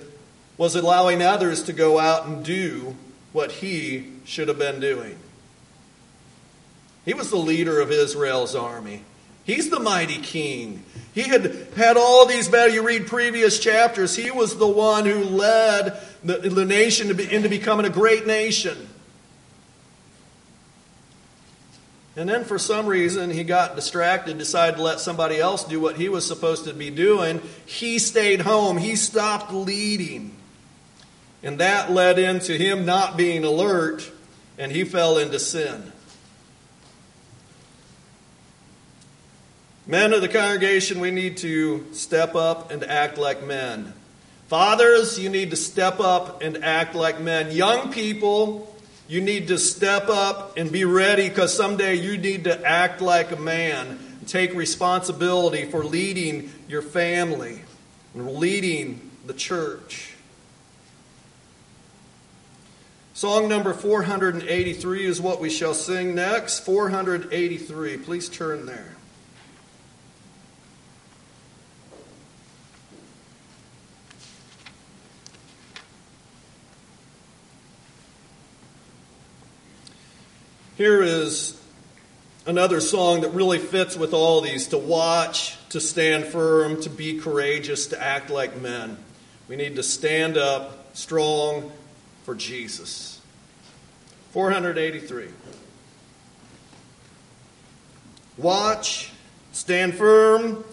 was 0.57 0.75
allowing 0.75 1.21
others 1.21 1.63
to 1.63 1.73
go 1.73 1.99
out 1.99 2.27
and 2.27 2.45
do 2.45 2.95
what 3.31 3.51
he 3.51 4.07
should 4.25 4.47
have 4.47 4.59
been 4.59 4.79
doing. 4.79 5.17
He 7.05 7.13
was 7.13 7.29
the 7.29 7.37
leader 7.37 7.81
of 7.81 7.91
Israel's 7.91 8.55
army. 8.55 9.03
He's 9.43 9.69
the 9.69 9.79
mighty 9.79 10.19
king. 10.19 10.83
He 11.13 11.23
had 11.23 11.67
had 11.75 11.97
all 11.97 12.27
these 12.27 12.47
battles. 12.47 12.75
You 12.75 12.85
read 12.85 13.07
previous 13.07 13.59
chapters. 13.59 14.15
He 14.15 14.29
was 14.29 14.57
the 14.57 14.67
one 14.67 15.05
who 15.05 15.23
led 15.23 15.99
the, 16.23 16.37
the 16.37 16.65
nation 16.65 17.19
into 17.19 17.49
becoming 17.49 17.85
a 17.85 17.89
great 17.89 18.27
nation. 18.27 18.77
And 22.15 22.27
then 22.27 22.43
for 22.43 22.59
some 22.59 22.87
reason, 22.87 23.29
he 23.29 23.43
got 23.43 23.75
distracted, 23.75 24.37
decided 24.37 24.77
to 24.77 24.83
let 24.83 24.99
somebody 24.99 25.39
else 25.39 25.63
do 25.63 25.79
what 25.79 25.95
he 25.95 26.09
was 26.09 26.27
supposed 26.27 26.65
to 26.65 26.73
be 26.73 26.89
doing. 26.89 27.41
He 27.65 27.99
stayed 27.99 28.41
home. 28.41 28.77
He 28.77 28.97
stopped 28.97 29.53
leading. 29.53 30.35
And 31.41 31.59
that 31.59 31.89
led 31.91 32.19
into 32.19 32.57
him 32.57 32.85
not 32.85 33.17
being 33.17 33.43
alert, 33.43 34.11
and 34.57 34.71
he 34.71 34.83
fell 34.83 35.17
into 35.17 35.39
sin. 35.39 35.91
Men 39.87 40.13
of 40.13 40.21
the 40.21 40.27
congregation, 40.27 40.99
we 40.99 41.11
need 41.11 41.37
to 41.37 41.91
step 41.93 42.35
up 42.35 42.71
and 42.71 42.83
act 42.83 43.17
like 43.17 43.43
men. 43.43 43.93
Fathers, 44.47 45.17
you 45.17 45.29
need 45.29 45.49
to 45.51 45.55
step 45.55 45.99
up 45.99 46.43
and 46.43 46.63
act 46.63 46.93
like 46.93 47.19
men. 47.19 47.51
Young 47.51 47.91
people, 47.91 48.70
you 49.11 49.19
need 49.19 49.49
to 49.49 49.57
step 49.57 50.07
up 50.07 50.55
and 50.55 50.71
be 50.71 50.85
ready 50.85 51.27
because 51.27 51.53
someday 51.53 51.95
you 51.95 52.17
need 52.17 52.45
to 52.45 52.65
act 52.65 53.01
like 53.01 53.33
a 53.33 53.35
man. 53.35 53.99
Take 54.25 54.53
responsibility 54.53 55.65
for 55.65 55.83
leading 55.83 56.49
your 56.69 56.81
family 56.81 57.59
and 58.13 58.35
leading 58.37 59.11
the 59.25 59.33
church. 59.33 60.13
Song 63.13 63.49
number 63.49 63.73
483 63.73 65.05
is 65.05 65.19
what 65.19 65.41
we 65.41 65.49
shall 65.49 65.73
sing 65.73 66.15
next. 66.15 66.59
483. 66.61 67.97
Please 67.97 68.29
turn 68.29 68.65
there. 68.65 68.95
Here 80.81 81.03
is 81.03 81.61
another 82.47 82.81
song 82.81 83.21
that 83.21 83.29
really 83.35 83.59
fits 83.59 83.95
with 83.95 84.15
all 84.15 84.41
these 84.41 84.69
to 84.69 84.79
watch, 84.79 85.55
to 85.69 85.79
stand 85.79 86.25
firm, 86.25 86.81
to 86.81 86.89
be 86.89 87.19
courageous, 87.19 87.85
to 87.89 88.01
act 88.01 88.31
like 88.31 88.59
men. 88.59 88.97
We 89.47 89.57
need 89.57 89.75
to 89.75 89.83
stand 89.83 90.37
up 90.37 90.95
strong 90.97 91.71
for 92.23 92.33
Jesus. 92.33 93.21
483. 94.31 95.27
Watch, 98.37 99.11
stand 99.51 99.93
firm, 99.93 100.63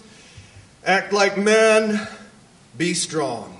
act 0.86 1.12
like 1.12 1.36
men, 1.36 2.08
be 2.78 2.94
strong. 2.94 3.57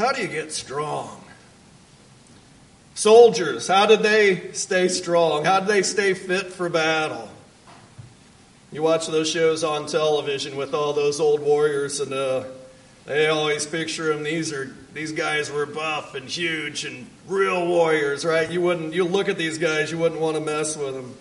How 0.00 0.12
do 0.12 0.22
you 0.22 0.28
get 0.28 0.50
strong? 0.50 1.22
Soldiers, 2.94 3.68
how 3.68 3.84
did 3.84 4.00
they 4.00 4.50
stay 4.52 4.88
strong? 4.88 5.44
How 5.44 5.60
did 5.60 5.68
they 5.68 5.82
stay 5.82 6.14
fit 6.14 6.54
for 6.54 6.70
battle? 6.70 7.28
You 8.72 8.82
watch 8.82 9.08
those 9.08 9.28
shows 9.28 9.62
on 9.62 9.84
television 9.84 10.56
with 10.56 10.72
all 10.72 10.94
those 10.94 11.20
old 11.20 11.40
warriors, 11.40 12.00
and 12.00 12.14
uh, 12.14 12.44
they 13.04 13.26
always 13.26 13.66
picture 13.66 14.14
them. 14.14 14.22
These 14.22 14.54
are 14.54 14.74
these 14.94 15.12
guys 15.12 15.50
were 15.50 15.66
buff 15.66 16.14
and 16.14 16.26
huge 16.30 16.86
and 16.86 17.06
real 17.28 17.68
warriors, 17.68 18.24
right? 18.24 18.50
You 18.50 18.62
wouldn't 18.62 18.94
you 18.94 19.04
look 19.04 19.28
at 19.28 19.36
these 19.36 19.58
guys, 19.58 19.92
you 19.92 19.98
wouldn't 19.98 20.20
want 20.22 20.34
to 20.36 20.40
mess 20.40 20.78
with 20.78 20.94
them. 20.94 21.14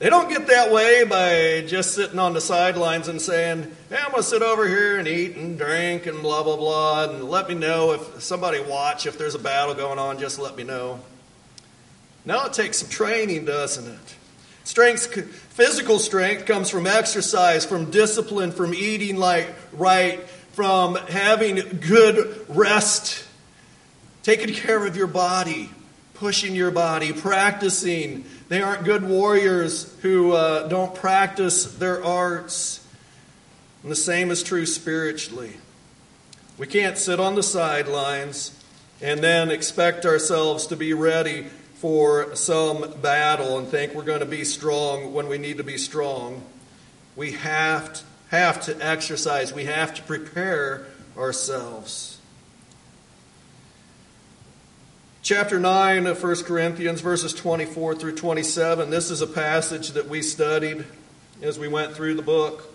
They 0.00 0.10
don't 0.10 0.28
get 0.28 0.48
that 0.48 0.72
way 0.72 1.04
by 1.04 1.64
just 1.66 1.94
sitting 1.94 2.18
on 2.18 2.32
the 2.34 2.40
sidelines 2.40 3.06
and 3.06 3.22
saying, 3.22 3.70
hey, 3.88 3.96
I'm 3.96 4.10
going 4.10 4.22
to 4.22 4.28
sit 4.28 4.42
over 4.42 4.66
here 4.66 4.98
and 4.98 5.06
eat 5.06 5.36
and 5.36 5.56
drink 5.56 6.06
and 6.06 6.20
blah, 6.20 6.42
blah, 6.42 6.56
blah, 6.56 7.04
and 7.10 7.24
let 7.24 7.48
me 7.48 7.54
know 7.54 7.92
if 7.92 8.22
somebody 8.22 8.60
watch, 8.60 9.06
if 9.06 9.16
there's 9.18 9.36
a 9.36 9.38
battle 9.38 9.74
going 9.74 10.00
on, 10.00 10.18
just 10.18 10.40
let 10.40 10.56
me 10.56 10.64
know. 10.64 10.98
Now 12.24 12.46
it 12.46 12.54
takes 12.54 12.78
some 12.78 12.88
training, 12.88 13.44
doesn't 13.44 13.86
it? 13.86 14.16
Strength, 14.64 15.14
physical 15.52 15.98
strength 15.98 16.46
comes 16.46 16.70
from 16.70 16.86
exercise, 16.86 17.64
from 17.64 17.90
discipline, 17.90 18.50
from 18.50 18.74
eating 18.74 19.16
like 19.16 19.54
right, 19.72 20.20
from 20.52 20.96
having 20.96 21.56
good 21.80 22.44
rest, 22.48 23.24
taking 24.22 24.54
care 24.54 24.86
of 24.86 24.96
your 24.96 25.06
body, 25.06 25.70
pushing 26.14 26.54
your 26.54 26.70
body, 26.70 27.12
practicing, 27.12 28.24
they 28.54 28.62
aren't 28.62 28.84
good 28.84 29.02
warriors 29.02 29.92
who 30.02 30.30
uh, 30.30 30.68
don't 30.68 30.94
practice 30.94 31.64
their 31.64 32.04
arts. 32.04 32.86
And 33.82 33.90
the 33.90 33.96
same 33.96 34.30
is 34.30 34.44
true 34.44 34.64
spiritually. 34.64 35.54
We 36.56 36.68
can't 36.68 36.96
sit 36.96 37.18
on 37.18 37.34
the 37.34 37.42
sidelines 37.42 38.56
and 39.02 39.18
then 39.18 39.50
expect 39.50 40.06
ourselves 40.06 40.68
to 40.68 40.76
be 40.76 40.92
ready 40.94 41.46
for 41.74 42.36
some 42.36 42.94
battle 43.02 43.58
and 43.58 43.66
think 43.66 43.92
we're 43.92 44.04
going 44.04 44.20
to 44.20 44.24
be 44.24 44.44
strong 44.44 45.12
when 45.12 45.26
we 45.26 45.36
need 45.36 45.56
to 45.56 45.64
be 45.64 45.76
strong. 45.76 46.40
We 47.16 47.32
have 47.32 47.92
to, 47.94 48.02
have 48.30 48.60
to 48.66 48.76
exercise, 48.80 49.52
we 49.52 49.64
have 49.64 49.94
to 49.94 50.02
prepare 50.02 50.86
ourselves. 51.18 52.13
Chapter 55.24 55.58
9 55.58 56.06
of 56.06 56.22
1 56.22 56.44
Corinthians, 56.44 57.00
verses 57.00 57.32
24 57.32 57.94
through 57.94 58.14
27. 58.14 58.90
This 58.90 59.10
is 59.10 59.22
a 59.22 59.26
passage 59.26 59.92
that 59.92 60.06
we 60.06 60.20
studied 60.20 60.84
as 61.40 61.58
we 61.58 61.66
went 61.66 61.94
through 61.94 62.12
the 62.16 62.20
book. 62.20 62.70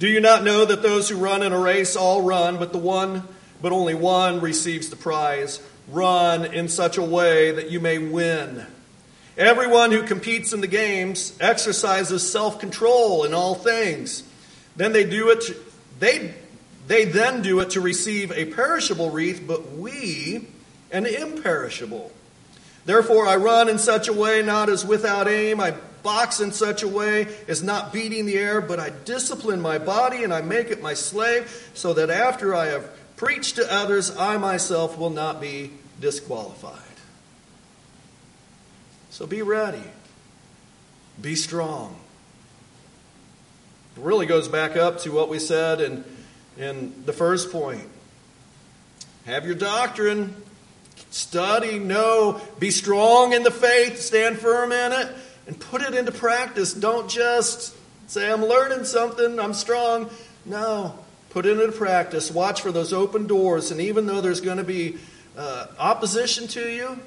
Do 0.00 0.08
you 0.08 0.20
not 0.20 0.42
know 0.42 0.64
that 0.64 0.82
those 0.82 1.08
who 1.08 1.16
run 1.16 1.44
in 1.44 1.52
a 1.52 1.58
race 1.60 1.94
all 1.94 2.22
run, 2.22 2.56
but 2.56 2.72
the 2.72 2.78
one, 2.78 3.22
but 3.62 3.70
only 3.70 3.94
one 3.94 4.40
receives 4.40 4.90
the 4.90 4.96
prize? 4.96 5.62
Run 5.86 6.44
in 6.44 6.68
such 6.68 6.98
a 6.98 7.02
way 7.04 7.52
that 7.52 7.70
you 7.70 7.78
may 7.78 7.98
win. 7.98 8.66
Everyone 9.36 9.92
who 9.92 10.02
competes 10.02 10.52
in 10.52 10.62
the 10.62 10.66
games 10.66 11.32
exercises 11.38 12.28
self-control 12.28 13.22
in 13.22 13.34
all 13.34 13.54
things. 13.54 14.24
Then 14.74 14.92
they 14.92 15.04
do 15.08 15.30
it 15.30 15.42
to, 15.42 15.56
they 16.00 16.34
they 16.88 17.04
then 17.04 17.40
do 17.42 17.60
it 17.60 17.70
to 17.70 17.80
receive 17.80 18.32
a 18.32 18.46
perishable 18.46 19.10
wreath, 19.10 19.44
but 19.46 19.74
we 19.74 20.48
and 20.90 21.06
imperishable. 21.06 22.12
Therefore, 22.84 23.26
I 23.26 23.36
run 23.36 23.68
in 23.68 23.78
such 23.78 24.08
a 24.08 24.12
way 24.12 24.42
not 24.42 24.68
as 24.68 24.84
without 24.84 25.28
aim. 25.28 25.60
I 25.60 25.74
box 26.02 26.40
in 26.40 26.52
such 26.52 26.82
a 26.82 26.88
way 26.88 27.28
as 27.48 27.62
not 27.62 27.92
beating 27.92 28.24
the 28.24 28.38
air, 28.38 28.60
but 28.60 28.80
I 28.80 28.90
discipline 28.90 29.60
my 29.60 29.78
body 29.78 30.24
and 30.24 30.32
I 30.32 30.40
make 30.40 30.68
it 30.68 30.80
my 30.80 30.94
slave, 30.94 31.70
so 31.74 31.92
that 31.94 32.08
after 32.08 32.54
I 32.54 32.66
have 32.66 32.88
preached 33.16 33.56
to 33.56 33.72
others, 33.72 34.16
I 34.16 34.38
myself 34.38 34.96
will 34.96 35.10
not 35.10 35.40
be 35.40 35.72
disqualified. 36.00 36.80
So 39.10 39.26
be 39.26 39.42
ready, 39.42 39.82
be 41.20 41.34
strong. 41.34 41.96
It 43.96 44.02
really 44.02 44.26
goes 44.26 44.46
back 44.46 44.76
up 44.76 45.00
to 45.00 45.10
what 45.10 45.28
we 45.28 45.40
said 45.40 45.80
in, 45.80 46.04
in 46.56 47.02
the 47.04 47.12
first 47.12 47.50
point. 47.50 47.88
Have 49.26 49.44
your 49.44 49.56
doctrine, 49.56 50.40
Study, 51.10 51.78
know, 51.78 52.40
be 52.58 52.70
strong 52.70 53.32
in 53.32 53.42
the 53.42 53.50
faith, 53.50 54.00
stand 54.00 54.38
firm 54.38 54.72
in 54.72 54.92
it, 54.92 55.08
and 55.46 55.58
put 55.58 55.82
it 55.82 55.94
into 55.94 56.12
practice. 56.12 56.74
Don't 56.74 57.08
just 57.08 57.74
say, 58.06 58.30
I'm 58.30 58.44
learning 58.44 58.84
something, 58.84 59.40
I'm 59.40 59.54
strong. 59.54 60.10
No, 60.44 60.98
put 61.30 61.46
it 61.46 61.58
into 61.58 61.72
practice. 61.72 62.30
Watch 62.30 62.60
for 62.60 62.72
those 62.72 62.92
open 62.92 63.26
doors, 63.26 63.70
and 63.70 63.80
even 63.80 64.06
though 64.06 64.20
there's 64.20 64.40
going 64.40 64.58
to 64.58 64.64
be 64.64 64.98
uh, 65.36 65.66
opposition 65.78 66.46
to 66.48 66.68
you, 66.68 66.98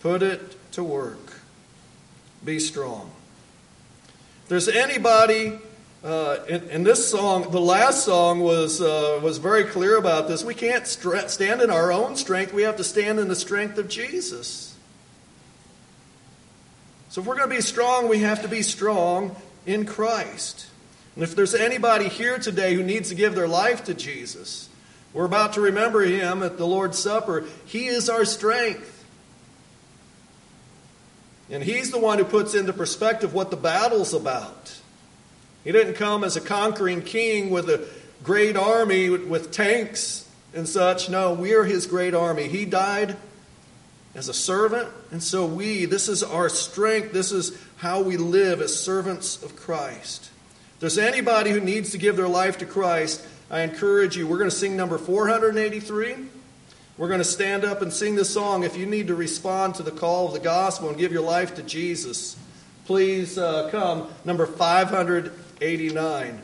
put 0.00 0.22
it 0.22 0.72
to 0.72 0.84
work. 0.84 1.40
Be 2.44 2.58
strong. 2.58 3.10
If 4.42 4.48
there's 4.48 4.68
anybody 4.68 5.58
uh, 6.04 6.38
in, 6.48 6.62
in, 6.70 6.84
this 6.84 7.08
song, 7.08 7.50
the 7.50 7.60
last 7.60 8.04
song 8.04 8.38
was, 8.40 8.80
uh, 8.80 9.18
was 9.22 9.38
very 9.38 9.64
clear 9.64 9.96
about 9.96 10.28
this. 10.28 10.44
We 10.44 10.54
can't 10.54 10.86
stand 10.86 11.60
in 11.60 11.70
our 11.70 11.90
own 11.90 12.14
strength, 12.14 12.52
we 12.52 12.62
have 12.62 12.76
to 12.76 12.84
stand 12.84 13.18
in 13.18 13.28
the 13.28 13.36
strength 13.36 13.78
of 13.78 13.88
Jesus. 13.88 14.76
So, 17.08 17.20
if 17.20 17.26
we're 17.26 17.36
going 17.36 17.48
to 17.48 17.54
be 17.56 17.62
strong, 17.62 18.08
we 18.08 18.20
have 18.20 18.42
to 18.42 18.48
be 18.48 18.62
strong 18.62 19.34
in 19.66 19.86
Christ. 19.86 20.68
And 21.16 21.24
if 21.24 21.34
there's 21.34 21.54
anybody 21.54 22.08
here 22.08 22.38
today 22.38 22.74
who 22.74 22.84
needs 22.84 23.08
to 23.08 23.16
give 23.16 23.34
their 23.34 23.48
life 23.48 23.84
to 23.84 23.94
Jesus, 23.94 24.68
we're 25.12 25.24
about 25.24 25.54
to 25.54 25.60
remember 25.60 26.02
him 26.02 26.44
at 26.44 26.58
the 26.58 26.66
Lord's 26.66 26.98
Supper. 26.98 27.44
He 27.66 27.86
is 27.86 28.08
our 28.08 28.24
strength. 28.24 29.04
And 31.50 31.64
he's 31.64 31.90
the 31.90 31.98
one 31.98 32.18
who 32.18 32.24
puts 32.24 32.54
into 32.54 32.72
perspective 32.72 33.34
what 33.34 33.50
the 33.50 33.56
battle's 33.56 34.14
about. 34.14 34.77
He 35.68 35.72
didn't 35.72 35.96
come 35.96 36.24
as 36.24 36.34
a 36.34 36.40
conquering 36.40 37.02
king 37.02 37.50
with 37.50 37.68
a 37.68 37.86
great 38.22 38.56
army 38.56 39.10
with 39.10 39.52
tanks 39.52 40.26
and 40.54 40.66
such. 40.66 41.10
No, 41.10 41.34
we 41.34 41.52
are 41.52 41.64
his 41.64 41.86
great 41.86 42.14
army. 42.14 42.48
He 42.48 42.64
died 42.64 43.18
as 44.14 44.30
a 44.30 44.32
servant, 44.32 44.88
and 45.10 45.22
so 45.22 45.44
we, 45.44 45.84
this 45.84 46.08
is 46.08 46.22
our 46.22 46.48
strength. 46.48 47.12
This 47.12 47.32
is 47.32 47.54
how 47.76 48.00
we 48.00 48.16
live 48.16 48.62
as 48.62 48.74
servants 48.74 49.42
of 49.42 49.56
Christ. 49.56 50.30
If 50.76 50.80
there's 50.80 50.96
anybody 50.96 51.50
who 51.50 51.60
needs 51.60 51.90
to 51.90 51.98
give 51.98 52.16
their 52.16 52.28
life 52.28 52.56
to 52.60 52.64
Christ, 52.64 53.22
I 53.50 53.60
encourage 53.60 54.16
you. 54.16 54.26
We're 54.26 54.38
going 54.38 54.48
to 54.48 54.56
sing 54.56 54.74
number 54.74 54.96
483. 54.96 56.14
We're 56.96 57.08
going 57.08 57.20
to 57.20 57.24
stand 57.24 57.66
up 57.66 57.82
and 57.82 57.92
sing 57.92 58.14
this 58.14 58.32
song. 58.32 58.62
If 58.64 58.74
you 58.74 58.86
need 58.86 59.08
to 59.08 59.14
respond 59.14 59.74
to 59.74 59.82
the 59.82 59.90
call 59.90 60.28
of 60.28 60.32
the 60.32 60.40
gospel 60.40 60.88
and 60.88 60.96
give 60.96 61.12
your 61.12 61.20
life 61.20 61.56
to 61.56 61.62
Jesus, 61.62 62.38
please 62.86 63.36
uh, 63.36 63.68
come. 63.70 64.08
Number 64.24 64.46
500. 64.46 65.30
89. 65.60 66.40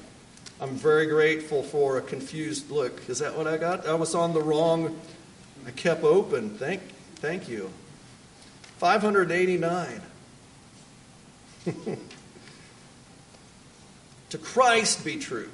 I'm 0.60 0.76
very 0.76 1.06
grateful 1.06 1.62
for 1.62 1.98
a 1.98 2.02
confused 2.02 2.70
look. 2.70 3.08
Is 3.08 3.18
that 3.18 3.36
what 3.36 3.46
I 3.46 3.56
got? 3.56 3.86
I 3.86 3.94
was 3.94 4.14
on 4.14 4.32
the 4.32 4.42
wrong. 4.42 4.98
I 5.66 5.70
kept 5.70 6.04
open. 6.04 6.50
Thank, 6.50 6.82
thank 7.16 7.48
you. 7.48 7.70
589. 8.78 10.00
to 14.30 14.38
Christ 14.38 15.04
be 15.04 15.16
true. 15.16 15.50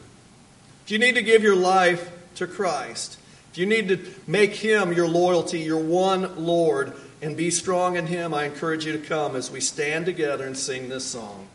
If 0.85 0.91
you 0.91 0.99
need 0.99 1.15
to 1.15 1.23
give 1.23 1.43
your 1.43 1.57
life 1.57 2.11
to 2.37 2.47
Christ, 2.47 3.19
if 3.53 3.59
you 3.59 3.67
need 3.67 3.89
to 3.89 3.99
make 4.27 4.55
Him 4.55 4.93
your 4.93 5.09
loyalty, 5.09 5.61
your 5.61 5.83
one 5.83 6.45
Lord, 6.45 6.93
and 7.23 7.37
be 7.37 7.51
strong 7.51 7.97
in 7.97 8.07
Him, 8.07 8.33
I 8.33 8.45
encourage 8.45 8.87
you 8.87 8.93
to 8.93 8.99
come 8.99 9.37
as 9.37 9.51
we 9.51 9.61
stand 9.61 10.07
together 10.07 10.47
and 10.47 10.57
sing 10.57 10.89
this 10.89 11.05
song. 11.05 11.50